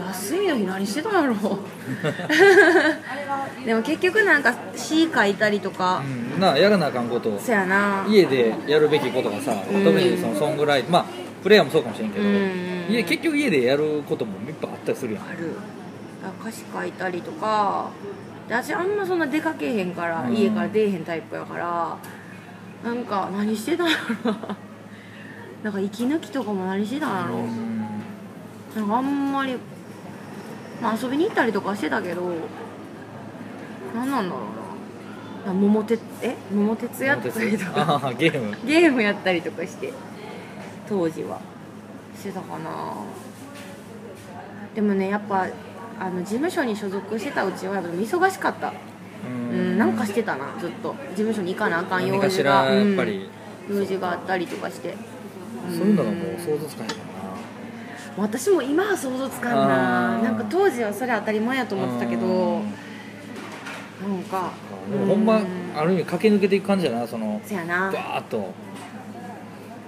[0.08, 1.36] 休みの日何してたんやろ。
[3.66, 6.02] でも結局なんか詩書いたりとか、
[6.36, 6.40] うん。
[6.40, 7.30] なやらなあかんこと。
[7.30, 8.06] をそやな。
[8.08, 9.84] 家でやるべきことがさ、うん。
[9.84, 11.06] 特にそのソングライトまあ
[11.44, 15.24] プレイヤーもそうかもしれんけど、う結局家でやることもいっぱいあったりするやん。
[15.24, 15.56] ある。
[16.42, 17.90] 歌詞書いたりとか。
[18.48, 20.36] で私あんまそんな出かけへんから、うん。
[20.36, 21.96] 家から出えへんタイプやから
[22.84, 24.58] なんか何してたんやろな。
[25.64, 27.80] なんか息抜きとかも何してたんやろ、うん。
[28.76, 29.58] なんかあんまり、
[30.82, 32.22] まあ、遊びに行ったりとかしてたけど
[33.94, 34.42] 何なんだろ
[35.46, 35.54] うな。
[35.54, 36.36] 桃鉄え？
[36.54, 38.14] 桃鉄やったりとか。
[38.18, 38.56] ゲーム。
[38.66, 39.92] ゲームやったりとかして
[40.88, 41.42] 当時は。
[42.18, 42.94] してたかな。
[44.76, 45.48] でもねやっぱ
[46.00, 48.70] あの事務所に所属してたうちはやっぱ忙しかった。
[48.70, 48.74] う
[49.28, 50.96] うんなんかしてたなずっと。
[51.10, 52.72] 事務所に行かなあかん用事が。
[52.72, 52.96] うん。
[53.70, 54.96] 用事があったりとかして。
[55.70, 56.96] そういうのがもう想像つかへんか
[58.22, 60.18] 私も今は想像つかんな。
[60.20, 62.26] なんか当時はそれ当たり前やと思ってたけど。
[62.26, 62.74] うん
[64.00, 64.52] なんか
[64.90, 65.46] でもほんまうん。
[65.76, 67.92] ある意味駆け抜けていく感じやなそのそやな。
[67.92, 68.38] バーッと。
[68.40, 68.54] ほ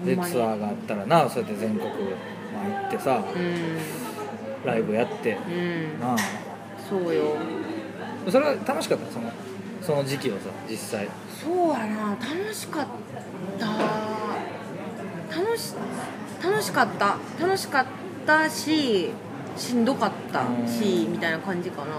[0.05, 1.93] でツアーがあったらなそうやって全国ま
[2.61, 4.65] あ行ってさうん。
[4.65, 5.37] ライブやって。
[5.47, 5.99] うん。
[6.01, 6.17] なあ。
[6.89, 7.37] そうよ。
[8.29, 9.11] それは楽しかった？
[9.13, 9.31] その
[9.81, 11.07] その時期はさ実際。
[11.41, 12.09] そうやな。
[12.09, 12.85] 楽しかっ
[13.57, 13.65] た。
[15.41, 15.73] 楽し
[16.43, 17.17] 楽しかった。
[17.39, 17.89] 楽しかった
[18.49, 19.09] し
[19.57, 21.91] しんどかったしみたいな感じかな。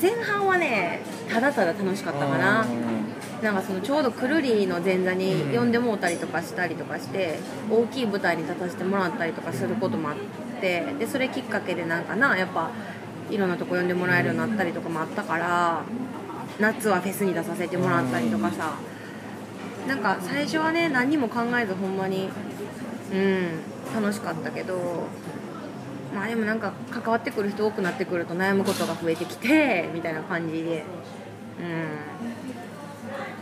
[0.00, 1.00] 前半はね
[1.30, 2.64] ただただ楽しかったかな。
[3.42, 7.38] なんかそのちょうどくるりの前座に呼んでもうたりとかしたりとかして
[7.70, 10.16] 大きい舞台に立たせてもらったりとかすることもあっ
[10.60, 12.70] てでそれきっかけでなんかなやっぱ
[13.30, 15.82] いろんなとこ呼んでもらえるようになったりとかもあったから
[16.58, 18.78] 夏はフェスに出させてもらったりとかさ。
[19.86, 22.30] なんか最初はね何にも考えずほんまに
[23.12, 23.48] うん
[23.94, 25.06] 楽しかったけど
[26.14, 30.84] まあでもなんか関わってくる人多くなってくると悩むことが増えてきてみたいな感じで。
[31.60, 31.64] うん。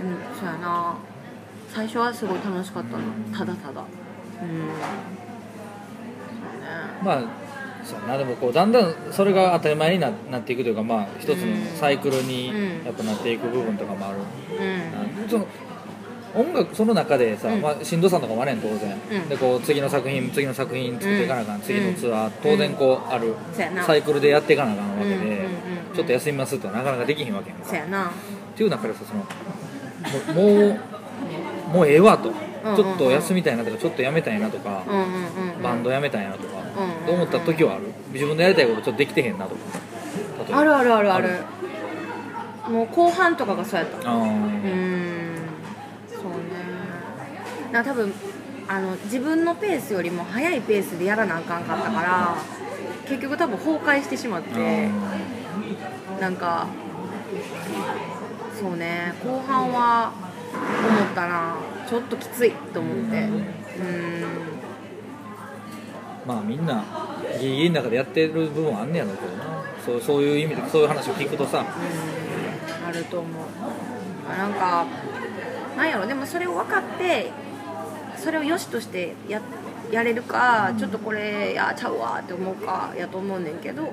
[0.02, 0.96] うんそうやな。
[1.68, 3.04] 最初はすごい楽しかったな。
[3.38, 3.80] ただただ。
[3.80, 4.48] うん。
[4.48, 4.54] そ
[6.44, 6.66] うね。
[7.02, 7.22] まあ
[7.84, 8.18] そうやな。
[8.18, 12.84] でもこうだんだんそれが当たり前にななっていくというかまあ一つのサイクルにうん。
[12.86, 15.28] やっぱなっていく部分とかもある、うん。
[15.28, 15.46] その
[16.34, 17.60] 音楽その中でさ、うん。
[17.60, 19.28] まあ、しんどさとかもあれん当然、うん。
[19.28, 21.62] でこう次の作品次の作品作っていかなあかん、うん。
[21.62, 23.84] 次のツアー当然こうあるそうやな。
[23.84, 25.46] サイクルでやっていかなあかんわけで、うんうんうんうん。
[25.94, 27.66] ちょっと休みますとなかなかできひんわけやんか。
[27.66, 28.08] そうやな。
[28.08, 28.12] っ
[28.56, 29.20] ていう中でさその
[30.34, 30.76] もうも
[31.70, 32.34] うもうええわと、うん
[32.76, 35.62] ちょっと休みたいなとかちょっとやめたいなとか、うんうんうんうん。
[35.62, 37.92] バンドやめたいなとか、うんと思った時はある。
[38.12, 39.60] 自分でやりたいことちょっとできてへんなとか。
[40.38, 40.58] 例えば。
[40.60, 41.28] あるあるあるある。
[42.70, 43.98] もう後半とかがそうやった。
[43.98, 44.16] あー。
[44.16, 45.21] うーん
[47.72, 48.12] なんか多分
[48.68, 52.36] あの自分のペースよりも速いペースでやらなあかんかったから
[53.08, 54.88] 結局多分崩壊してしまって
[56.20, 56.66] なんか
[58.60, 60.12] そうね後半は
[60.62, 61.56] 思ったな。
[61.88, 63.02] ちょっときついと思って。
[63.02, 63.32] うーん。
[66.26, 66.84] まあみんな
[67.40, 69.64] ギリギリの中でやってる部分はあんねやろうけどな。
[69.84, 71.58] そうそういう意味でそういう話を聞くとさ。
[71.58, 71.62] う
[72.84, 72.86] ん。
[72.86, 73.32] あると思う。
[74.28, 74.86] なんか
[75.76, 76.06] なんやろ。
[76.06, 77.30] でもそれを分かって
[78.22, 79.40] それを良しとしてや
[79.90, 83.92] やれるかちょっとこれやちゃうわって思うかやと思うねんけど。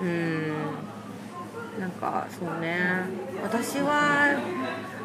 [0.00, 0.52] うん。
[1.80, 3.04] なんかそうね。
[3.42, 4.36] 私は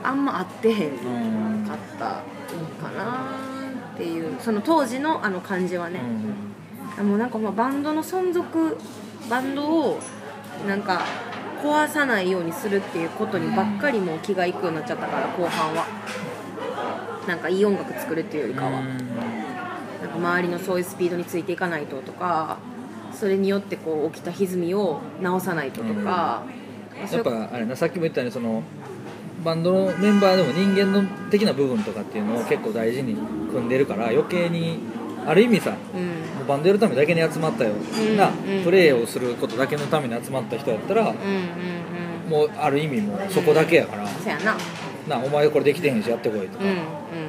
[0.04, 3.32] あんま合ってへんうんかったかな
[3.94, 6.02] っていうその当時のあの感じはね、
[7.02, 8.78] もうなんかまあバンドの存続
[9.30, 10.00] バンドを
[10.68, 11.02] なんか
[11.64, 15.86] 壊さないようにするっていうことにばっかりもう気がいくようになっちゃったから後半は
[17.28, 18.88] なんかいい音楽作るっていうよりかは、なん
[20.10, 22.58] か周りのそういうスピードについていかないととか
[23.14, 26.44] それによってこう起きた歪みを直さないととか、
[27.12, 28.64] やっぱあれなさっきも言ったようにその
[29.44, 33.16] バンドのメンバーでも人間の的な部分とかっていうのを結構大事に
[33.52, 34.80] 組んでるから余計に
[35.26, 36.48] ある意味さうん。
[36.48, 41.16] バンドやるためだけに集まったような、うんプレーをすることだけのために集まった人やったらうんうん
[42.26, 42.30] うん。
[42.30, 44.58] もうある意味もうそこだけやから、そやな
[45.08, 46.78] なお前これできてへんしやってこいとか、うんうん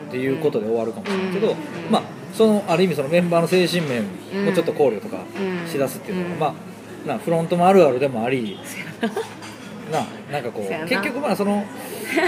[0.08, 1.56] っていうことで終わるかもしれないけど、うん
[1.90, 2.02] まあ
[2.32, 4.04] そのある意味そのメンバーの精神面
[4.44, 6.54] もちょっと考慮とかうんしだすっていうのが、うんまあ
[7.06, 8.58] なフロントもあるあるでもあり
[9.92, 11.64] な なんかこそう結局まあその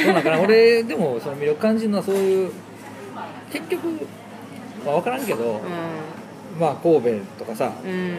[0.04, 2.50] どうなんかな俺でもその魅力感じるのはそういう
[3.50, 3.88] 結局、
[4.84, 5.60] まあ、分からんけど、
[6.58, 8.16] まあ神戸とかさ、うんうん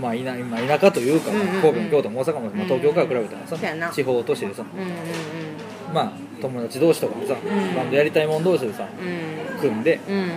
[0.00, 7.74] まあ、田まあ田舎というか、うんうんうん神戸も京都も大阪も、まあ、東京から比べたらさ、そうやな地方都市でさうんうんまあ友達同士とかもさ、ん。
[7.76, 9.60] バンドやりたい者同士でさうん。
[9.60, 10.16] 組んでうん。
[10.16, 10.30] うん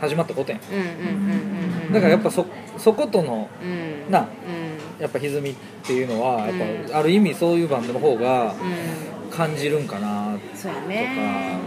[0.00, 1.92] 始まったことやんうんうんうんうんうん。
[1.92, 4.12] だからやっぱそそことのうん。
[4.12, 5.02] なうん。
[5.02, 5.54] やっぱ歪みっ
[5.84, 6.54] ていうのはやっう
[6.86, 9.30] んぱある意味そういうバンドの方がうん。
[9.30, 11.60] 感じるんかなとね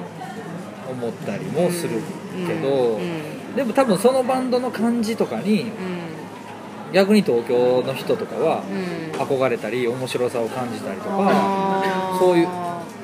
[0.88, 2.00] か思ったりもする
[2.48, 3.02] けどうん。
[3.02, 3.56] うん。
[3.58, 5.66] でも多分そのバンドの感じとかに
[6.94, 9.22] 逆に東京の人とかはうん。
[9.22, 11.84] 憧れたり面白さを感じたりとか
[12.18, 12.48] そういう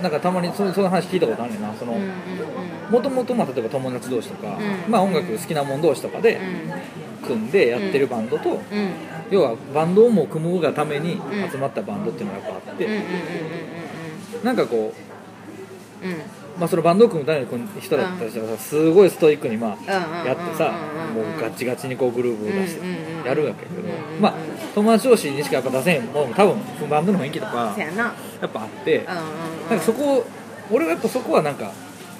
[0.02, 1.74] なんかたまにそその話聞いたことあるねんな。
[1.74, 2.92] そのうんうんうん。
[2.92, 4.92] もともと例えば友達同士とか、うん。
[4.92, 6.40] まあ音楽好きな者同士とかで
[7.26, 8.56] 組んでやってるバンドと、うん。
[8.56, 8.92] うん
[9.30, 11.20] 要はバンドをもう組むがために
[11.52, 12.88] 集まったバンドっていうのがやっぱあって、
[14.42, 14.94] なんかこ
[16.02, 16.18] うんうん。
[16.60, 20.72] まあ、そのバンドを組むために組む人だったりしたらさすごいストイックにまあやってさ
[21.14, 23.88] もうガチガチにこうグルーブを出してやるわけやけど
[24.20, 24.34] まあ
[24.78, 27.90] 友達同士にしかやっぱ出せへんものも多分バンドの雰囲気とかや
[28.46, 29.22] っぱあってうんうんう
[29.66, 29.70] ん。
[29.72, 30.26] なんかそこを
[30.72, 31.72] 俺はやっぱそこはなんか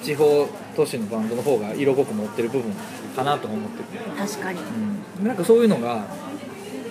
[0.02, 2.72] 地方都市のバンドの方が色濃く持ってる部分
[3.14, 4.60] かなと思ってて、確かに。
[5.20, 6.04] うん、なんかそういうのが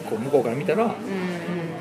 [0.09, 0.95] こう向こうから見たらうんうん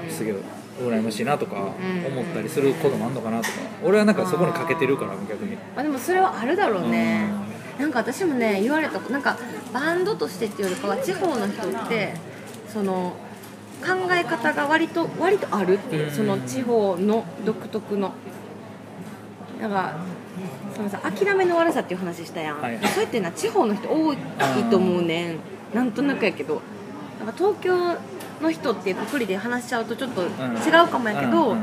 [0.05, 0.11] うん。
[0.11, 0.35] すげえ
[0.81, 3.51] 羨ましいなとか思ったりすることもあんのかなとか。
[3.85, 5.55] 俺はなんかそこに欠けてるから逆に。
[5.55, 7.29] まあでもそれはあるだろうね。
[7.79, 9.39] なんか私もね言われたなんか
[9.73, 12.15] バンドとしてっていうよりかは地方の人って
[12.73, 13.15] その
[13.83, 16.11] 考え方が割と割とあるっていううん。
[16.11, 18.13] その地方の独特の。
[19.61, 19.95] なんか
[20.75, 24.17] そのさ諦めの悪さっていう話したやん、はいそうやってな地方の人多い
[24.71, 25.39] と思うねん。
[25.75, 26.61] なんとなくやけど。
[27.19, 27.97] なんか東京
[28.43, 30.27] の人っていうくくりで話しちゃうとちょっと違
[30.85, 31.57] うかもやけど、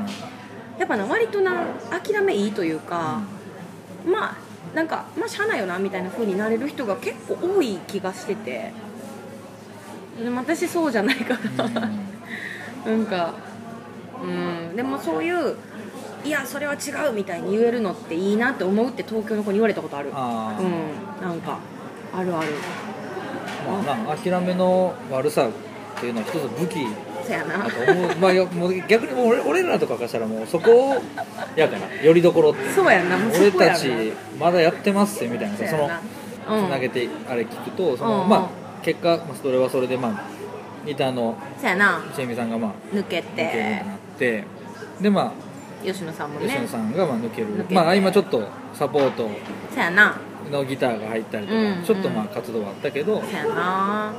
[0.80, 3.22] やっぱな割とな諦めいいというか、
[4.06, 4.38] まあ
[4.76, 8.74] なんかまあしゃあないよなみたいな風になれる人が結構多い気がしてて。
[10.22, 11.90] でも私そうじゃないから、
[12.86, 13.34] なんか
[14.24, 14.28] う
[14.74, 15.56] んでもそういう
[16.24, 20.10] いやそれは違うみたいに言えるのっていいなって思うって東京の子に言われたことある。
[20.14, 20.64] あー。
[20.64, 21.58] うんなんか
[22.14, 22.48] あるある。
[23.68, 26.86] まあな諦めの悪さっていうのは一つ武器
[27.26, 27.58] そやな。
[27.58, 28.16] だと思う。
[28.16, 30.96] まあよもう逆にもう俺俺らとかからしたらもうそこ
[31.58, 32.70] やからよりどころって。
[32.72, 33.18] そうやんな。
[33.18, 33.80] もうそ俺こやろな。
[33.80, 36.02] たちまだやってますってみたいなさそのそうや
[36.48, 36.56] な。
[36.56, 36.68] うん。
[36.68, 38.30] つなげてあれ聞くとその、うんうん。
[38.30, 38.50] まあ
[38.82, 40.43] 結果まあそれはそれでまあ
[40.86, 42.02] ギターのそやな。
[42.16, 44.44] 千美さんがまあ抜け抜けるなって。
[45.02, 45.34] でま
[45.84, 47.48] 吉野さんもあ吉ね野さんがまあ抜ける。
[47.72, 49.30] まあ今ちょっとサポート
[49.74, 50.16] そやな。
[50.52, 54.14] のギターが入ったりとか、うんちょっとまあ活動はあったけど、そやな。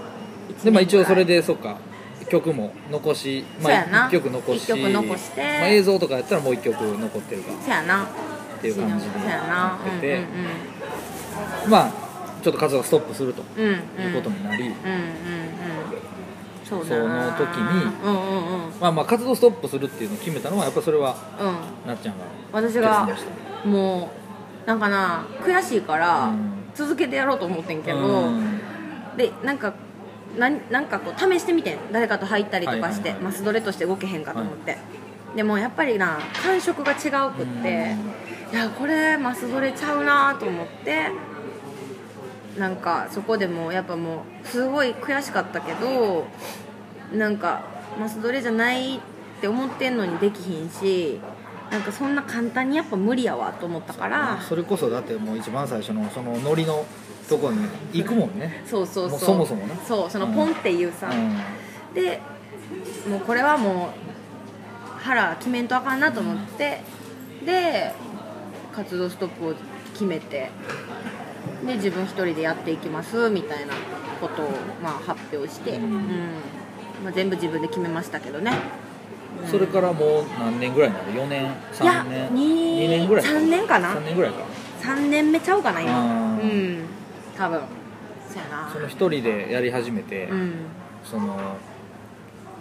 [0.62, 1.78] でまあ一応それででそっか
[2.30, 4.08] 曲も残し、まあ、そうやな。
[4.08, 4.56] 1曲残し。
[4.64, 5.42] 一曲残して。
[5.42, 7.52] まあ、映像とかやったらもう1曲残ってるか。
[7.62, 8.04] そやな。
[8.04, 8.08] っ
[8.60, 9.46] ていう感じでそやな。
[9.46, 10.24] なってて
[11.64, 11.70] うん。
[11.70, 11.92] まあ
[12.42, 13.70] ちょっと活動がストップするとうんうん。
[13.70, 13.76] うん
[14.08, 14.76] いうことになり、うんうんうん。
[14.78, 15.83] そう
[16.82, 18.80] その時にうんうんうん。
[18.80, 21.88] まあまあ活動ストップするっていうのを決めたのはやっぱそれはうん。
[21.88, 23.06] なっちゃんが私が
[23.64, 24.10] も
[24.64, 26.54] うなんかな悔しいからうん。
[26.74, 28.60] 続けてやろうと思ってんけど、うん。
[29.16, 29.74] でなんか
[30.36, 31.78] なんなんかこう試してみてん。
[31.92, 33.32] 誰かと入ったりとかして、はいはいはい。
[33.32, 34.76] マスドレとして動けへんかと思って、
[35.36, 37.96] でもやっぱりな感触が違うくって、
[38.52, 41.10] いやこれマスドレちゃうなと思って
[42.58, 46.26] なんかそこでもやっぱもうすごい悔しかったけど
[47.14, 47.62] なんか
[47.98, 49.00] マスドレじゃないっ
[49.40, 51.20] て思ってんのにできひんし
[51.70, 54.40] なんかそんな簡単にやっぱ無理やわと思ったから。
[54.40, 56.84] それこそだってもう一番最初のそのノリの
[57.28, 58.62] とこに行くもんね。
[58.66, 59.18] そうそうそう。
[59.18, 59.76] そもそもね。
[59.86, 61.94] そうそのポンっていうさ、うん。
[61.94, 62.20] で
[63.08, 66.80] もうこれはもう腹決めんとあかんなと思って
[67.44, 67.92] で
[68.72, 69.54] 活動ストップを
[69.92, 70.50] 決めて
[71.66, 73.74] で自分一人でやっていきますみたいな
[74.20, 74.50] ことを
[74.82, 75.84] まあ発表して、うん。
[75.94, 76.30] うん
[77.04, 78.50] まあ、全部自分で決めましたけどね、
[79.50, 81.42] それからもう何年ぐらいになる？4年？
[81.42, 81.46] い
[81.84, 82.44] や3年に
[82.86, 84.44] 2年ぐらい3年かな？3年ぐらいか。
[84.80, 86.38] 3年目ちゃうかな今。
[86.40, 86.84] うん。
[87.36, 87.60] 多分。
[88.28, 88.70] そうやな。
[88.72, 90.52] その一人でやり始めて、うん。
[91.04, 91.36] その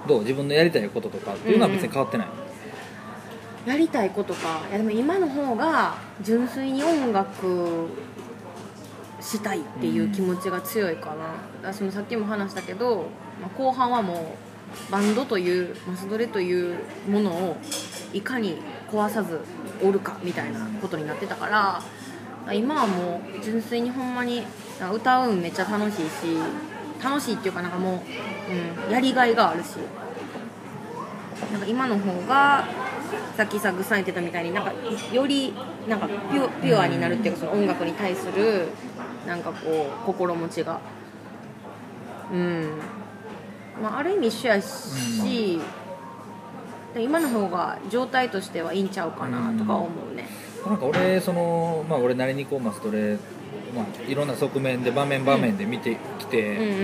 [0.08, 0.22] どう？
[0.22, 2.28] 自分のやりたいこととかっていうのは別に変わってない、
[3.66, 4.62] やりたいことか。
[4.70, 7.88] いやでも今の方が純粋に音楽
[9.24, 11.16] したいっていう気持ちが強いかな、
[11.62, 13.08] だかそのさっきも話したけど、
[13.42, 14.36] まあ後半はも
[14.90, 17.58] うバンドというマスドレというものを
[18.14, 18.58] いかに
[18.92, 19.40] 壊さず
[19.84, 24.44] おるかみたいなことになってたから今はもう純粋にほんまに
[24.94, 26.38] 歌うんめっちゃ楽しいし
[27.04, 28.04] 楽しいっていうかなんかも
[28.48, 29.78] う、うん、やりがいがあるし
[31.52, 32.66] なんか今の方が
[33.36, 34.74] さっきさグさん言ってたみたいになんか
[35.12, 35.54] より
[35.88, 38.68] なんかピュピュアになるっていうかその音楽に対する
[39.28, 40.80] なんかこう心持ちが。
[42.32, 42.80] うん。
[43.82, 45.60] まあある意味一緒やし、
[46.94, 50.28] で今の方が状態としてはいいんちゃうかなとか思うね。
[50.66, 53.18] なんか俺そのまあ俺なりにこうマストレ
[53.76, 56.78] まあいろんな側面で場面場面で見てきて、うんうんうんう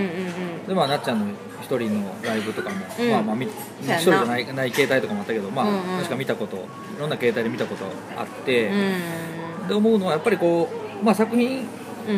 [0.64, 0.66] ん。
[0.66, 3.10] でまあなっちゃんの一人のライブとかも、うん。
[3.10, 3.50] まあまあ一
[3.98, 5.98] 人じゃないない携帯とかもあったけどまあ、うんうん。
[5.98, 6.60] 確か見たことい
[6.98, 7.84] ろんな携帯で見たこと
[8.16, 9.68] あって、うん。
[9.68, 10.68] で思うのはやっぱりこ
[11.00, 11.66] う、まあ、作品うん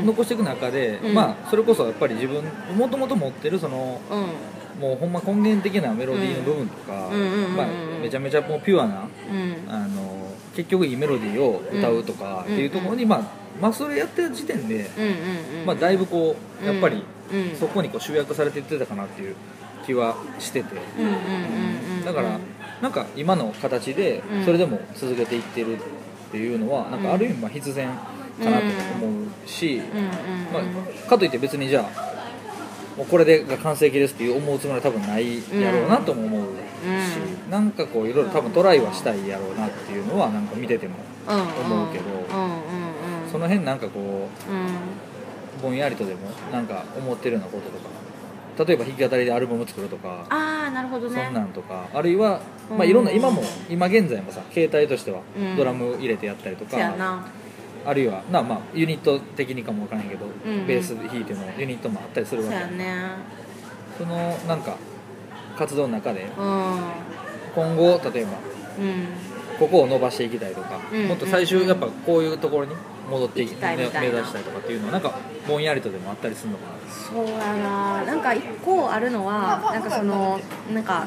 [0.04, 1.14] 残していく中で、うん。
[1.14, 2.42] まあそれこそやっぱり自分
[2.76, 4.26] もともと持ってるそのうん。
[4.80, 7.10] もうほんま根源的なメロディーの部分とか、
[7.56, 7.66] まあ、
[8.00, 9.70] めちゃめちゃもうピュアなうん。
[9.70, 13.22] あの結局いいメロディーを歌うとかっていうところに、まあ、
[13.60, 14.90] まあそれやってる時点で、
[15.66, 17.56] まあ、だいぶこうやっぱりうん。
[17.56, 19.36] そこにこう集約されていってたかなっていう
[19.86, 20.74] 気はしてて、
[22.04, 22.38] だから
[22.80, 24.44] なんか今の形でうん。
[24.44, 25.78] それでも続けていってるっ
[26.32, 27.90] ていうのはなんかある意味まあ必然
[28.38, 28.64] かなと
[29.04, 29.82] 思うし、うん。
[29.82, 30.10] うんうん
[30.52, 30.60] ま
[31.06, 32.12] あ、かといって別にじゃあ
[32.96, 40.96] もうこれでが完成形ですっていう思うつもりは多分ないやろうなとも思うし、なんかこういろいろ多分トライはしたいやろうなっていうのはなんか見てても
[41.28, 41.40] うん。
[41.40, 42.52] 思うけどうんうん
[43.24, 44.66] うんその辺なんかこうん。
[44.66, 46.20] うぼんやりとでも
[46.50, 47.92] なんか思ってるようなこととか
[48.66, 50.26] 例えば弾き語りでアルバム作るとか。
[50.28, 51.24] ああなるほどね。
[51.24, 55.56] そんなんとかあるいは、まあ、うんいろんな今も今現在もさ携帯としてはうん。
[55.56, 57.24] ドラム入れてやったりとか、な
[57.84, 62.70] あるいはな、まあ、ユニット的にかもわからないけど、んベース弾いてのユニットもあったりするそうわけや。
[62.70, 62.94] ね。
[63.98, 64.16] その
[64.48, 64.76] なんか
[65.58, 66.80] 活動の中でうん。
[67.54, 68.30] 今後例えば
[68.78, 69.06] うん。
[69.58, 72.74] ここを伸ばしていきたいとか、うんもっと最終やっぱこういうところに
[73.10, 74.16] 戻っていき行きたいみ目たいな。
[74.16, 75.12] 指したいとかっていうのはなんか
[75.46, 78.04] ぼんやりとでもあったりするのかそうやな。
[78.04, 80.40] なんか一個あるのはなんかその
[80.72, 81.06] なんか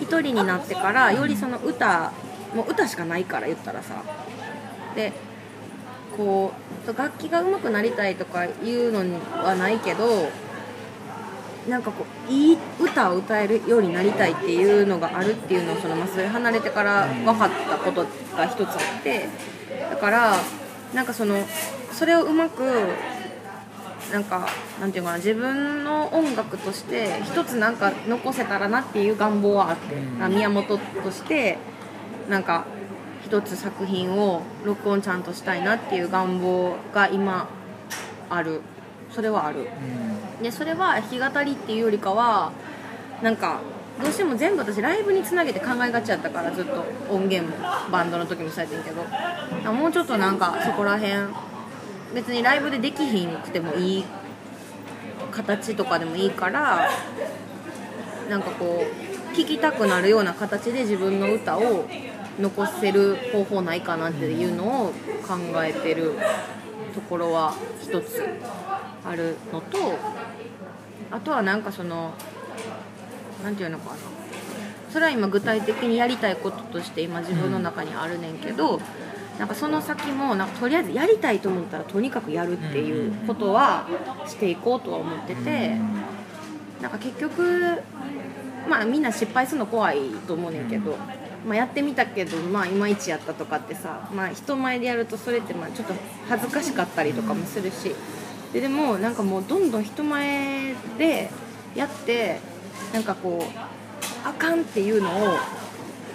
[0.00, 2.12] 一人になってからよりその歌
[2.54, 4.02] もう歌しかないから言ったらさ。
[4.94, 5.12] で
[6.16, 6.52] こ
[6.86, 10.28] う楽器が上手くなりたいとかいうのはないけど
[11.68, 18.04] なんかこういい歌を歌えるようになりたいっていうのがあるっていうのをそのまあそれ離れてから分かったこと
[18.36, 19.28] が一つあって
[19.90, 20.36] だから
[20.92, 21.36] なんかその
[21.92, 22.62] それをうまく
[24.12, 24.48] なんか
[24.80, 30.22] なんていうかな自分の音楽として一つなんか残せたらなっていう願望はあって、うん。
[30.22, 31.58] あ宮本として
[32.28, 32.66] なんか
[33.32, 37.48] 一つ作品を録音ちゃんとしたいなっていう願望が今
[38.28, 38.60] ある。
[39.10, 39.64] それはある。
[40.36, 42.52] な、でそれは弾き語りっていうよりかは
[43.22, 43.62] なんか
[44.02, 47.56] どうしても全部私ライブにつなげて考えがちやったからずっと音源も
[47.90, 49.02] バンドの時もそうやってんけど。
[49.64, 51.12] あもうちょっとなんかそこら辺
[52.14, 54.04] 別にライブでできひんくてもいい
[55.30, 56.86] 形とかでもいいから
[58.28, 58.84] なんかこ
[59.32, 61.86] う聴きたくなるような形で自分の歌を
[62.40, 64.92] 残せる方法ないかなっていうのを
[65.26, 66.12] 考えてる
[66.94, 68.22] ところは一つ
[69.04, 69.98] あるのと
[71.10, 72.14] あとはなんかその
[73.42, 73.96] なんていうのかな。
[74.90, 78.78] それは今具体的にやりたいこととして今自分の中にあるねんけど、
[79.38, 83.88] なんかその先もなんかとりあえずやりたいと思ったらとにかくやるっていうことは
[84.26, 85.78] していこうとは思ってて、
[86.82, 87.80] なんか結局
[88.68, 90.94] まあみんな失敗するの怖いと思うねんけど、
[91.46, 95.94] まあ、やってみたけどまあいまいちやったとかってさ、まあ、人前でやるとそれってまあちょっと
[96.28, 97.94] 恥ずかしかったりとかもするし
[98.52, 101.30] ででもなんかもうどんどん人前で
[101.74, 102.38] やって
[102.92, 103.58] なんかこう
[104.24, 105.36] あかんっていうのを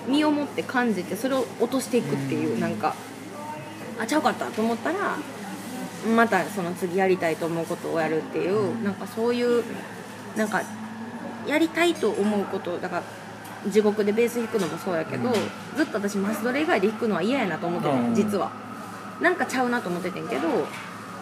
[0.08, 2.96] 身をもって感じてそれを落としていくっていうなんか
[4.00, 5.18] あちゃうかったと思ったら
[6.16, 9.64] またその次やりたいと思うことをやるっていうなんかそういう
[10.38, 10.62] なんか
[11.48, 13.04] やりたいと思うことだから
[13.68, 15.36] 地獄でベース弾くのもそうやけど、うん。
[15.76, 18.16] ずっと私マスドレ以外で弾くのは嫌やなと思ってて、うん。
[18.16, 18.52] 実は。
[19.22, 20.42] なんかちゃうなと思っててんけど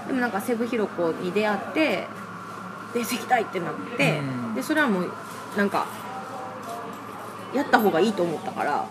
[0.07, 2.06] でもなんかセブヒロコに出会って
[2.94, 4.22] ベース弾きたいってなって、う
[4.52, 4.56] ん。
[4.56, 5.12] でそれはもう
[5.57, 5.88] なんか
[7.53, 8.86] やった方がいいと思ったから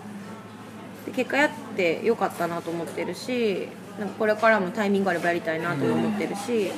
[1.05, 3.69] で結果やってよかったなと思ってるし
[3.99, 6.73] なんかこれからもタイミングあればやりたいなと思ってるし、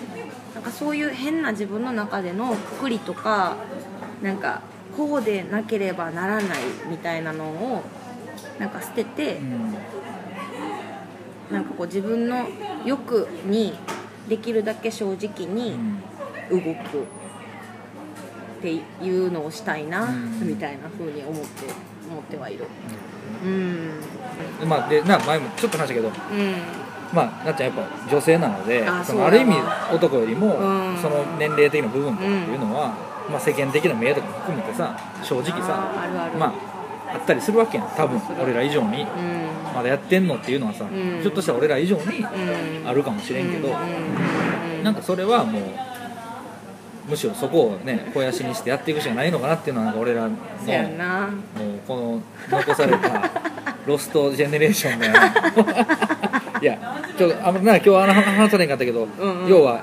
[0.52, 3.56] なんかそういう変な自分の中でのくくりとか
[4.20, 4.62] なんか
[4.97, 6.59] こうでなければならない
[6.89, 7.82] みたいなのを
[8.59, 9.74] なんか捨てて、うん。
[11.51, 12.47] なんかこう自分の
[12.85, 13.74] 欲に
[14.28, 15.78] できるだけ正直に
[16.51, 16.74] 動くっ
[18.62, 20.47] ていうのをしたいな、うん。
[20.48, 21.47] みたいな風に思って
[22.10, 22.64] 思ってはいる。
[23.44, 24.01] うん。
[24.59, 26.14] でまあでな前もちょっと話したけどうん。
[27.12, 29.56] まあなっちゃんやっぱ女性なのであそのある意味
[29.93, 30.98] 男よりもうん。
[30.98, 32.97] その年齢的な部分っていうのは、
[33.30, 36.38] まあ、世間的な目とかも含めてさ正直さあるある。
[36.38, 36.76] まあ
[37.14, 37.88] あったりするわけやん。
[37.96, 39.02] 多分俺ら以上に。
[39.02, 39.06] うん。
[39.74, 40.88] まだやってんのっていうのはさ、ん。
[41.20, 42.88] ひょっとしたら俺ら以上にうん。
[42.88, 43.74] あるかもしれんけど、うん。
[44.78, 44.82] うん。
[44.82, 45.62] なんかそれはもう
[47.08, 51.28] むしろそこをね肥やしにしてやっていくしかないのかなっていうのはなんか俺らのそうやんな。
[51.28, 53.30] もうこの残された
[53.86, 55.06] ロストジェネレーションが
[56.60, 56.78] いや
[57.16, 59.48] ちょあのな今日あの話されんかったけど、うんうん。
[59.48, 59.82] 要は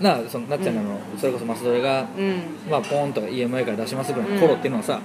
[0.00, 2.42] なそのなっちゃんらの、それこそマスドレが、うん。
[2.70, 5.00] まあ、ポーンと EMI から出しますぐらいの頃っていうのはさ、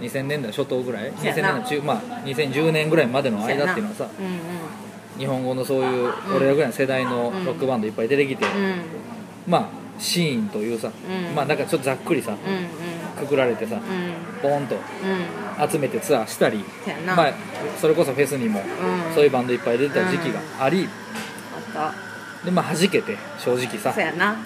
[0.00, 0.06] うん。
[0.06, 4.08] 2000年代初頭ぐらい2000年代中、まあ、2010年ぐらいまでの間っていうのはさ
[5.16, 8.82] 日本語のそういう俺らぐらいの世代のロックバンドいっぱい出てきて、うん。
[9.46, 11.34] まあシーンというさ、うん。
[11.34, 14.40] まあなんかちょっとざっくりさうんくくられてさ、うん。
[14.42, 15.70] ポーンとうん。
[15.70, 16.64] 集めてツアーしたり、
[17.06, 17.32] まあ、
[17.80, 19.14] それこそフェスにもうん。
[19.14, 20.88] そういうバンドいっぱい出てた時期があり、
[21.76, 21.94] あ
[22.44, 23.92] でまあ弾けて正直さ。
[23.92, 24.36] そうやな。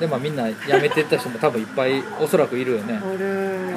[0.00, 3.72] でまあみんな辞めてった人も多分いっぱいおそらくいるよね、おるうん。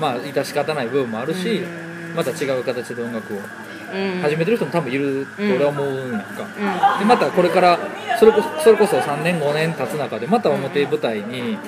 [0.00, 2.14] まあ致し方ない部分もあるし、うん。
[2.16, 3.36] また違う形で音楽を。
[3.36, 4.20] うん。
[4.22, 6.98] 始めてる人も多分いると俺は思うんやんか、うん。
[6.98, 7.78] でまたこれから
[8.18, 11.58] それこそそれこそ3年5年経つ中でまた表舞台に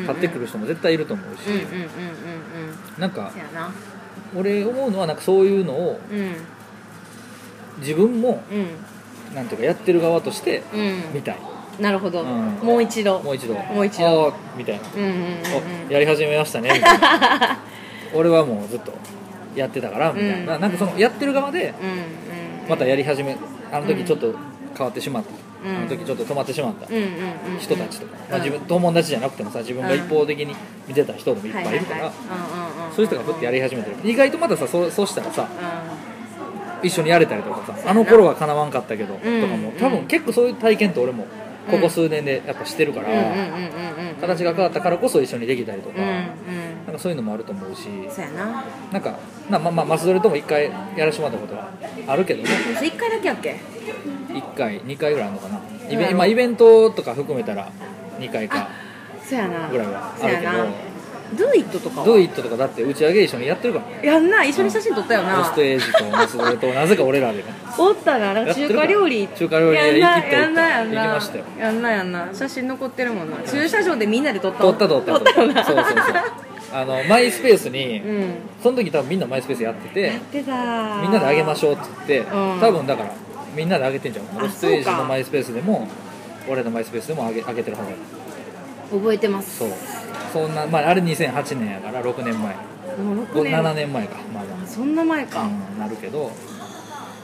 [0.00, 1.40] 立ってくる人も絶対いると思うし、
[2.98, 3.30] なんか
[4.36, 6.34] 俺思うのはなんかそういうのをうん。
[7.78, 8.66] 自分もうん
[9.34, 11.14] なんていうかやってる側としてうん。
[11.14, 11.38] 見たい、
[11.78, 12.28] なるほど、うん。
[12.62, 13.20] もう一度。
[13.20, 13.54] もう一度。
[13.54, 14.32] もう一度。
[14.56, 15.12] みたいな、うんうんう
[15.88, 17.58] んやり始めましたねみたいな。
[18.14, 18.92] 俺はもうずっと
[19.54, 20.60] やってたからみたいな、うん。
[20.60, 21.74] なんかそのやってる側で
[22.68, 23.36] またやり始め
[23.72, 24.34] あの時ちょっと
[24.76, 25.76] 変わってしまった、うん。
[25.76, 28.44] あの時ちょっと止まってしまった人たちとか、まあ、うん。
[28.44, 30.54] 自分友達じゃなくてもさ自分が一方的に
[30.88, 32.12] 見てた人でもいっぱいいるから、
[32.94, 33.96] そういう人がふってやり始めてる。
[34.04, 35.48] 意外とまたさそうそうしたらさ
[36.82, 39.40] 一緒にやれたりとかさあの頃はかなわんかったけど、うん。
[39.40, 41.26] とかもうん多分結構そういう体験って俺も
[41.70, 43.08] ここ数年でやっぱしてるから、
[44.20, 46.22] 形が変わったからこそ一緒にできたりとか、な
[46.90, 48.64] んかそういうのもあると思うしそうやな。
[48.90, 50.64] なんかなまあまあマスドレとも1回
[50.96, 51.70] やらせてもらったことは
[52.08, 53.56] あるけどねそれ一回だけやっけ
[54.30, 55.60] ？1回2回ぐらいあるのかな。
[55.88, 56.16] イベ,、うん。
[56.16, 57.70] まあ、イベントとか含めたら
[58.18, 58.68] 2回か
[59.22, 59.68] そうやな。
[59.68, 60.50] ぐらいはあるけど
[61.34, 64.12] Do it とかは？Do It とかだって打ち上げ一緒にやってるから。
[64.12, 65.36] やんな一緒に写真撮ったよな。
[65.36, 67.44] ロストエイジとマスドレとなぜか俺らでね
[67.78, 68.34] おったな。
[68.34, 69.28] なんか中華料理。
[69.28, 71.44] 中華料理屋やんなやんなや行きんなましたよ。
[71.58, 72.28] やんなやんな。
[72.32, 73.36] 写真残ってるもんな。
[73.48, 75.40] 駐車場でみんなで撮った撮った撮った撮った。
[75.42, 75.96] よなそうそうそう。
[76.72, 78.34] あのマイスペースに、うん。
[78.62, 81.00] その時多分みんなマイスペースやっててやってた。
[81.02, 82.60] みんなであげましょうって言って、うん。
[82.60, 83.14] 多分だから
[83.54, 84.26] みんなであげてんじゃん。
[84.36, 85.88] あロストエイジのマイスペースでも
[86.48, 87.90] 俺のマイスペースでもあげあげてるはず
[88.90, 89.58] 覚えてます。
[89.58, 89.70] そう。
[90.32, 92.70] そんな、まあ、あれ2008年やから6年前。
[92.98, 94.66] もう6 7年年前かまだあ。
[94.66, 96.30] そんな前か、うんなるけど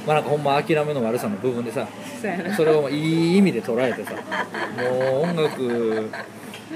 [0.06, 1.86] まあなんかほんま諦めの悪さの部分でさ
[2.56, 6.10] それをいい意味で捉えてさもう音楽、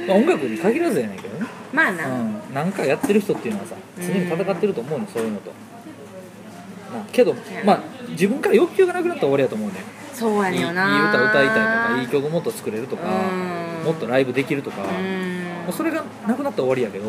[0.06, 1.46] まあ、音楽に限らずやねんけどね。
[1.72, 5.50] まあな、うん、なんかやってる人っていうのはさ常に戦ってると思うのそういうのと。
[5.50, 7.34] なけど
[7.64, 7.80] まあ
[8.10, 9.74] 自分から欲求がなくなったら終わりやと思うね
[10.12, 13.02] そうやいいいい歌ねんよな歌いたいとかいい曲もっと作れるとか。
[13.06, 17.04] うんもっとライブできるとかうもんうそれがなくなったら終わりやけど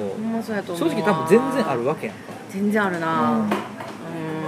[0.76, 2.22] 正直多分全然あるわけやんか。
[2.50, 3.42] 全然あるな、うん。
[3.42, 3.50] うん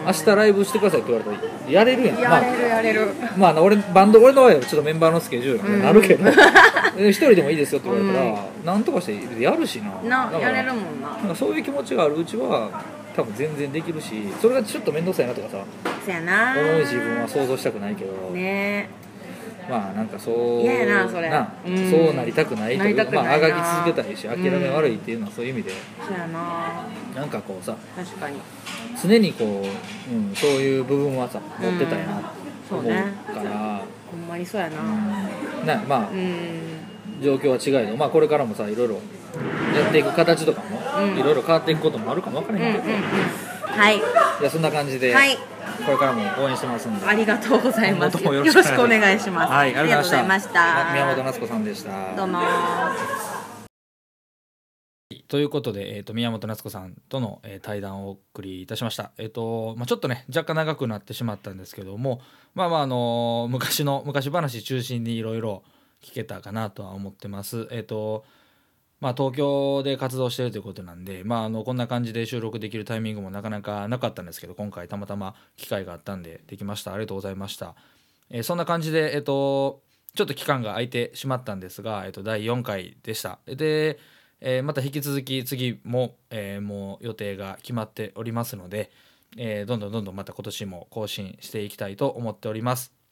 [0.06, 2.20] 明日ライブしてくださいって言われたらやれるやん。
[2.20, 6.30] やれるやれる、まあ、まあ俺バンド俺の場合はちょっとメンバーのスケジュールがあるけど、
[6.98, 8.26] え一人でもいいですよって言われた
[8.66, 10.30] ら、なんとかしてやるしな。
[10.30, 11.30] なやれるもんな。
[11.30, 12.84] なそういう気持ちがあるうちは
[13.16, 15.64] 多分全然できるしそれがちょっと面倒くさいなとかさ
[16.04, 16.54] そやな。
[16.54, 18.90] 重い自分は想像したくないけど、ね
[19.70, 21.28] まあなんかそう嫌やなそれ。
[21.30, 21.92] うん。
[21.92, 25.72] そうなりたくないというまああがき続けたいし諦め悪いっていうのはそういう意味で、
[26.06, 26.86] そやな。
[27.16, 28.38] なんかこうさ確かに。
[29.02, 29.66] 常にこ
[30.10, 32.22] う、うん、そういう部分はさ持ってたいな
[32.70, 33.14] と思うそうね。
[33.28, 33.82] から、
[34.12, 34.82] ほんまにそうやな。
[34.82, 35.66] うん。
[35.66, 37.22] なまあ、うん。
[37.22, 38.96] 状況は違いど、まあ、これからもさいろいろ
[39.76, 41.18] やっていく形とかも、うん。
[41.18, 43.02] いろいろ変わっていくこともあるかもわからうんうんんへけど、うん。
[43.80, 43.98] はい。
[43.98, 45.38] じゃあそんな感じで、はい
[45.86, 47.06] これからも応援してますんで。
[47.06, 48.24] ありがとうございます。
[48.24, 49.52] よろしくお願いします。
[49.52, 50.94] はい、ありがとうございました。
[50.94, 52.16] 宮本夏子さんでした。
[52.16, 52.40] どうも。
[55.28, 59.12] ということで、えー、と宮本夏子さんとの、えー対談をお送りいたしました。
[59.18, 62.22] えっ、とまあ、ちょっとね若干長くなってしまったんですけども
[62.54, 65.64] まあまああのー昔の昔話中心にいろいろ
[66.04, 67.68] 聞けたかなとは思ってます。
[67.72, 68.26] えっ、と
[69.04, 76.94] まあ、東京で活動してるということなんで、まあ、あのこんな感じで収録できるタイミングもなかなかなかったんですけど今回たまたま機会があったんでできました。
[76.94, 77.76] ありがとうございました、
[78.30, 79.82] えーそんな感じで、えっと
[80.16, 83.40] ちょっと期間が空いてしまったんですが、えっと第4回でした。
[83.46, 84.00] で、
[84.40, 88.90] えまた引き続き次も、えもう予定が決まっておりますので、
[89.36, 93.03] えどんどんどんどんまた今年も更新していきたいと思っております。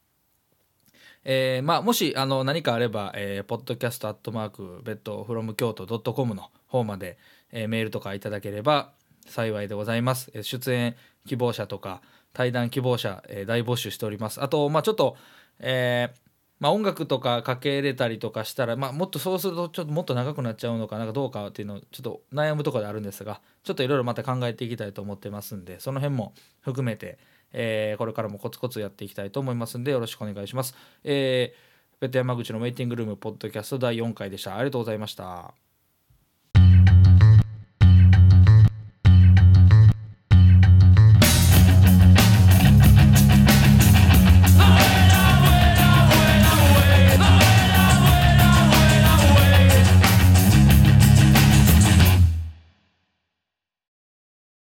[1.23, 7.17] えーまあ、もしあの何かあれば、えー、ポッドキャストベッドフロム京都ドットコムの方まで、
[7.51, 8.91] えーメールとかいただければ
[9.27, 10.31] 幸いでございます。
[10.33, 10.95] え出演
[11.27, 12.01] 希望者とか
[12.33, 14.41] 対談希望者、えー大募集しております。
[14.41, 15.15] あと、まあ、ちょっと、
[15.59, 16.31] えー
[16.61, 27.17] まあ、音楽とかかけれたりとかしたら、まあ、もっとそうするとちょっともっと長くなっちゃうのかなんかどうかっていうのをちょっと悩むところであるんですがちょっといろいろまた考えていきたいと思ってますんでその辺も含めて、
[27.53, 30.75] えーこれからもコツコツやっていきたいと思いますんでよろしくお願いします。
[31.03, 31.71] えー
[32.01, 34.55] ベッド山口のウェイティングルームポッドキャスト第4回でした。
[34.55, 35.60] ありがとうございました。